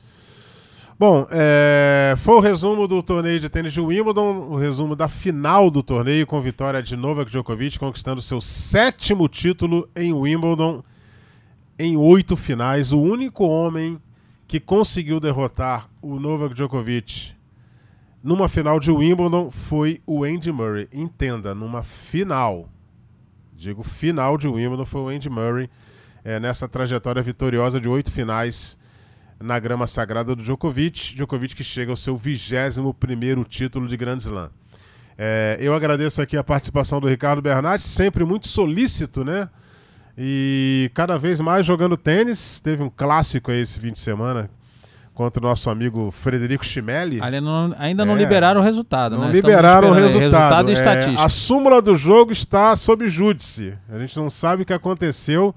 Bom, 0.99 1.25
é, 1.31 2.13
foi 2.17 2.35
o 2.35 2.39
resumo 2.41 2.85
do 2.85 3.01
torneio 3.01 3.39
de 3.39 3.47
tênis 3.47 3.71
de 3.71 3.79
Wimbledon, 3.79 4.49
o 4.49 4.57
resumo 4.57 4.97
da 4.97 5.07
final 5.07 5.71
do 5.71 5.81
torneio 5.81 6.27
com 6.27 6.41
vitória 6.41 6.83
de 6.83 6.97
Novak 6.97 7.31
Djokovic 7.31 7.79
conquistando 7.79 8.21
seu 8.21 8.41
sétimo 8.41 9.29
título 9.29 9.87
em 9.95 10.11
Wimbledon 10.11 10.83
em 11.79 11.95
oito 11.95 12.35
finais. 12.35 12.91
O 12.91 12.99
único 12.99 13.45
homem 13.45 13.97
que 14.45 14.59
conseguiu 14.59 15.21
derrotar 15.21 15.89
o 16.01 16.19
Novak 16.19 16.53
Djokovic 16.53 17.31
numa 18.21 18.49
final 18.49 18.77
de 18.77 18.91
Wimbledon 18.91 19.49
foi 19.49 20.01
o 20.05 20.25
Andy 20.25 20.51
Murray. 20.51 20.89
Entenda, 20.91 21.55
numa 21.55 21.81
final. 21.81 22.67
Digo, 23.59 23.83
final 23.83 24.37
de 24.37 24.47
Wimbledon 24.47 24.85
foi 24.85 25.01
o 25.01 25.09
Andy 25.09 25.29
Murray 25.29 25.69
é, 26.23 26.39
nessa 26.39 26.65
trajetória 26.65 27.21
vitoriosa 27.21 27.77
de 27.77 27.89
oito 27.89 28.09
finais 28.09 28.79
na 29.37 29.59
grama 29.59 29.85
sagrada 29.85 30.33
do 30.33 30.41
Djokovic. 30.41 31.13
Djokovic 31.13 31.53
que 31.53 31.63
chega 31.63 31.91
ao 31.91 31.97
seu 31.97 32.15
21 32.15 32.93
primeiro 32.93 33.43
título 33.43 33.85
de 33.85 33.97
Grand 33.97 34.15
Slam. 34.15 34.49
É, 35.17 35.57
eu 35.59 35.73
agradeço 35.73 36.21
aqui 36.21 36.37
a 36.37 36.43
participação 36.43 37.01
do 37.01 37.07
Ricardo 37.09 37.41
Bernardi, 37.41 37.83
sempre 37.83 38.23
muito 38.23 38.47
solícito, 38.47 39.25
né? 39.25 39.49
E 40.17 40.89
cada 40.93 41.17
vez 41.17 41.41
mais 41.41 41.65
jogando 41.65 41.97
tênis. 41.97 42.61
Teve 42.61 42.81
um 42.81 42.89
clássico 42.89 43.51
aí 43.51 43.59
esse 43.59 43.77
fim 43.77 43.91
de 43.91 43.99
semana 43.99 44.49
contra 45.19 45.43
o 45.43 45.49
nosso 45.49 45.69
amigo 45.69 46.11
Frederico 46.11 46.65
Chimelli. 46.65 47.19
Ainda 47.21 47.41
não, 47.41 47.75
ainda 47.77 48.05
não 48.05 48.15
é, 48.15 48.19
liberaram 48.19 48.61
o 48.61 48.63
resultado, 48.63 49.17
não 49.17 49.25
né? 49.25 49.33
liberaram 49.33 49.89
o 49.89 49.93
resultado. 49.93 50.65
resultado 50.65 51.11
e. 51.11 51.15
É, 51.17 51.21
a 51.21 51.27
súmula 51.27 51.81
do 51.81 51.97
jogo 51.97 52.31
está 52.31 52.73
sob 52.77 53.05
júdice. 53.05 53.73
A 53.89 53.99
gente 53.99 54.15
não 54.15 54.29
sabe 54.29 54.63
o 54.63 54.65
que 54.65 54.71
aconteceu. 54.71 55.53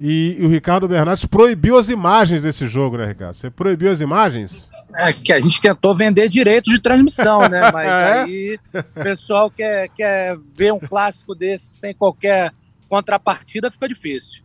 E, 0.00 0.36
o 0.40 0.48
Ricardo 0.48 0.88
Bernardes 0.88 1.24
proibiu 1.24 1.78
as 1.78 1.88
imagens 1.88 2.42
desse 2.42 2.66
jogo, 2.66 2.96
né, 2.96 3.06
Ricardo? 3.06 3.34
Você 3.34 3.48
proibiu 3.48 3.92
as 3.92 4.00
imagens? 4.00 4.68
É, 4.96 5.12
que 5.12 5.32
a 5.32 5.38
gente 5.38 5.60
tentou 5.60 5.94
vender 5.94 6.28
direitos 6.28 6.72
de 6.72 6.80
transmissão, 6.80 7.48
né? 7.48 7.70
Mas 7.70 7.88
é? 7.88 8.22
aí 8.22 8.58
o 8.74 9.04
pessoal 9.04 9.48
quer, 9.52 9.88
quer 9.90 10.36
ver 10.56 10.72
um 10.72 10.80
clássico 10.80 11.32
desse 11.32 11.76
sem 11.76 11.94
qualquer 11.94 12.52
contrapartida, 12.88 13.70
fica 13.70 13.86
difícil. 13.86 14.42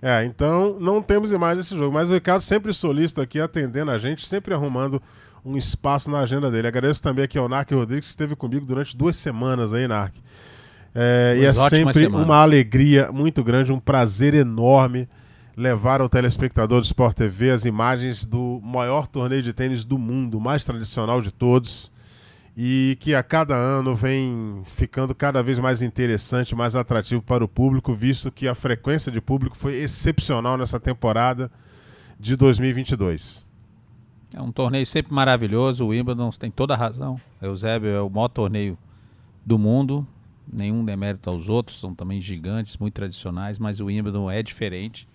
É, 0.00 0.24
então 0.24 0.78
não 0.78 1.02
temos 1.02 1.32
imagens 1.32 1.66
desse 1.66 1.76
jogo. 1.76 1.92
Mas 1.92 2.08
o 2.08 2.14
Ricardo 2.14 2.40
sempre 2.40 2.72
solícito 2.72 3.20
aqui, 3.20 3.40
atendendo 3.40 3.90
a 3.90 3.98
gente, 3.98 4.26
sempre 4.26 4.54
arrumando 4.54 5.02
um 5.44 5.56
espaço 5.56 6.10
na 6.10 6.20
agenda 6.20 6.50
dele. 6.50 6.68
Agradeço 6.68 7.02
também 7.02 7.24
aqui 7.24 7.38
ao 7.38 7.48
Narc 7.48 7.70
Rodrigues, 7.72 8.06
que 8.06 8.10
esteve 8.10 8.36
comigo 8.36 8.64
durante 8.64 8.96
duas 8.96 9.16
semanas 9.16 9.72
aí, 9.72 9.88
Narc. 9.88 10.14
É, 10.94 11.36
e 11.40 11.44
é 11.44 11.52
sempre 11.52 12.04
semanas. 12.04 12.26
uma 12.26 12.36
alegria 12.36 13.10
muito 13.12 13.42
grande, 13.44 13.72
um 13.72 13.80
prazer 13.80 14.34
enorme 14.34 15.08
levar 15.56 16.00
ao 16.00 16.08
telespectador 16.08 16.80
do 16.80 16.84
Sport 16.84 17.16
TV 17.16 17.50
as 17.50 17.64
imagens 17.64 18.24
do 18.24 18.60
maior 18.62 19.08
torneio 19.08 19.42
de 19.42 19.52
tênis 19.52 19.84
do 19.84 19.98
mundo, 19.98 20.40
mais 20.40 20.64
tradicional 20.64 21.20
de 21.20 21.32
todos, 21.32 21.90
e 22.60 22.96
que 22.98 23.14
a 23.14 23.22
cada 23.22 23.54
ano 23.54 23.94
vem 23.94 24.62
ficando 24.64 25.14
cada 25.14 25.40
vez 25.44 25.60
mais 25.60 25.80
interessante, 25.80 26.56
mais 26.56 26.74
atrativo 26.74 27.22
para 27.22 27.44
o 27.44 27.46
público, 27.46 27.94
visto 27.94 28.32
que 28.32 28.48
a 28.48 28.54
frequência 28.54 29.12
de 29.12 29.20
público 29.20 29.56
foi 29.56 29.76
excepcional 29.76 30.58
nessa 30.58 30.80
temporada 30.80 31.52
de 32.18 32.34
2022. 32.34 33.48
É 34.34 34.42
um 34.42 34.50
torneio 34.50 34.84
sempre 34.84 35.14
maravilhoso, 35.14 35.84
o 35.84 35.88
Wimbledon 35.90 36.30
tem 36.30 36.50
toda 36.50 36.74
a 36.74 36.76
razão. 36.76 37.20
Eusébio 37.40 37.90
é 37.90 38.00
o 38.00 38.10
maior 38.10 38.26
torneio 38.26 38.76
do 39.46 39.56
mundo, 39.56 40.04
nenhum 40.52 40.84
demérito 40.84 41.30
aos 41.30 41.48
outros, 41.48 41.78
são 41.78 41.94
também 41.94 42.20
gigantes, 42.20 42.76
muito 42.76 42.94
tradicionais, 42.94 43.60
mas 43.60 43.78
o 43.78 43.86
Wimbledon 43.86 44.28
é 44.28 44.42
diferente. 44.42 45.08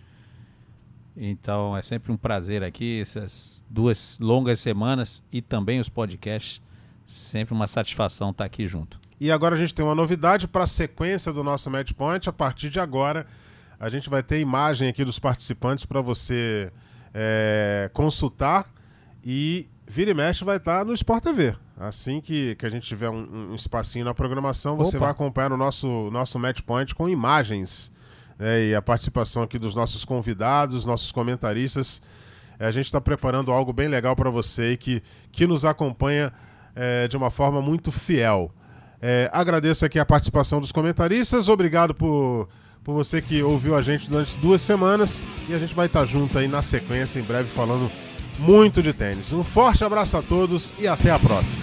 Então 1.17 1.75
é 1.75 1.82
sempre 1.82 2.10
um 2.10 2.15
prazer 2.15 2.63
aqui, 2.63 3.01
essas 3.01 3.65
duas 3.69 4.17
longas 4.21 4.62
semanas 4.62 5.21
e 5.29 5.41
também 5.41 5.82
os 5.82 5.89
podcasts. 5.89 6.62
Sempre 7.06 7.54
uma 7.54 7.68
satisfação 7.68 8.32
estar 8.32 8.46
aqui 8.46 8.66
junto. 8.66 9.00
E 9.20 9.32
agora 9.32 9.56
a 9.56 9.58
gente 9.58 9.74
tem 9.74 9.86
uma 9.86 9.96
novidade 9.96 10.48
para 10.48 10.63
a 10.63 10.68
sequência 10.68 11.32
do 11.32 11.44
nosso 11.44 11.70
Match 11.70 11.94
Point. 11.94 12.28
A 12.28 12.34
partir 12.34 12.70
de 12.70 12.80
agora, 12.80 13.26
a 13.80 13.89
gente 13.89 14.10
vai 14.10 14.24
ter 14.24 14.39
imagem 14.39 14.89
aqui 14.89 15.04
dos 15.06 15.20
participantes 15.20 15.86
para 15.86 16.02
você 16.02 16.72
é, 17.13 17.89
consultar 17.94 18.70
e 19.24 19.70
vira 19.88 20.12
e 20.12 20.13
mexe 20.13 20.44
vai 20.44 20.58
estar 20.58 20.84
no 20.84 20.94
Sport 20.94 21.24
TV. 21.24 21.56
Assim 21.78 22.22
que, 22.22 22.56
que 22.56 22.66
a 22.66 22.70
gente 22.70 22.88
tiver 22.88 23.10
um, 23.10 23.52
um 23.52 23.56
espacinho 23.56 24.06
na 24.06 24.13
programação, 24.13 24.76
você 24.78 24.98
Opa. 24.98 25.06
vai 25.06 25.12
acompanhar 25.12 25.52
o 25.52 25.58
nosso, 25.58 26.10
nosso 26.12 26.38
Match 26.39 26.62
Point 26.62 26.94
com 26.94 27.10
imagens 27.10 27.92
né, 28.38 28.66
e 28.66 28.76
a 28.76 28.82
participação 28.82 29.44
aqui 29.44 29.58
dos 29.58 29.76
nossos 29.76 30.06
convidados, 30.06 30.86
nossos 30.86 31.12
comentaristas. 31.12 32.02
a 32.60 32.72
gente 32.72 32.86
está 32.86 33.02
preparando 33.02 33.52
algo 33.52 33.74
bem 33.74 33.88
legal 33.88 34.16
para 34.16 34.30
você 34.30 34.78
que, 34.78 35.02
que 35.32 35.48
nos 35.48 35.66
acompanha 35.66 36.32
é, 36.76 37.08
de 37.08 37.18
uma 37.18 37.30
forma 37.30 37.62
muito 37.62 37.92
fiel. 37.92 38.52
É, 39.02 39.30
agradeço 39.34 39.86
aqui 39.86 40.00
a 40.00 40.06
participação 40.06 40.62
dos 40.62 40.72
comentaristas, 40.72 41.50
obrigado 41.50 41.94
por, 41.94 42.48
por 42.84 42.94
você 42.94 43.22
que 43.22 43.44
ouviu 43.44 43.76
a 43.76 43.82
gente 43.82 44.10
durante 44.10 44.38
duas 44.38 44.62
semanas 44.62 45.22
e 45.50 45.54
a 45.54 45.60
gente 45.60 45.74
vai 45.74 45.88
estar 45.88 46.06
junto 46.06 46.38
aí 46.38 46.48
na 46.48 46.62
sequência 46.62 47.20
em 47.20 47.24
breve 47.24 47.50
falando 47.50 47.92
muito 48.40 48.82
de 48.82 48.94
tênis. 48.94 49.34
Um 49.34 49.44
forte 49.44 49.84
abraço 49.84 50.18
a 50.18 50.22
todos 50.22 50.74
e 50.80 50.88
até 50.88 51.12
a 51.12 51.20
próxima. 51.20 51.62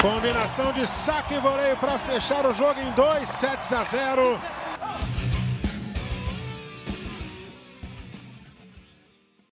Combinação 0.00 0.72
de 0.72 0.86
saque 0.86 1.34
e 1.34 1.38
voleio 1.38 1.76
para 1.76 1.98
fechar 1.98 2.46
o 2.46 2.54
jogo 2.54 2.80
em 2.80 2.90
2 2.92 3.28
sets 3.28 3.72
a 3.72 3.82
0. 3.82 4.38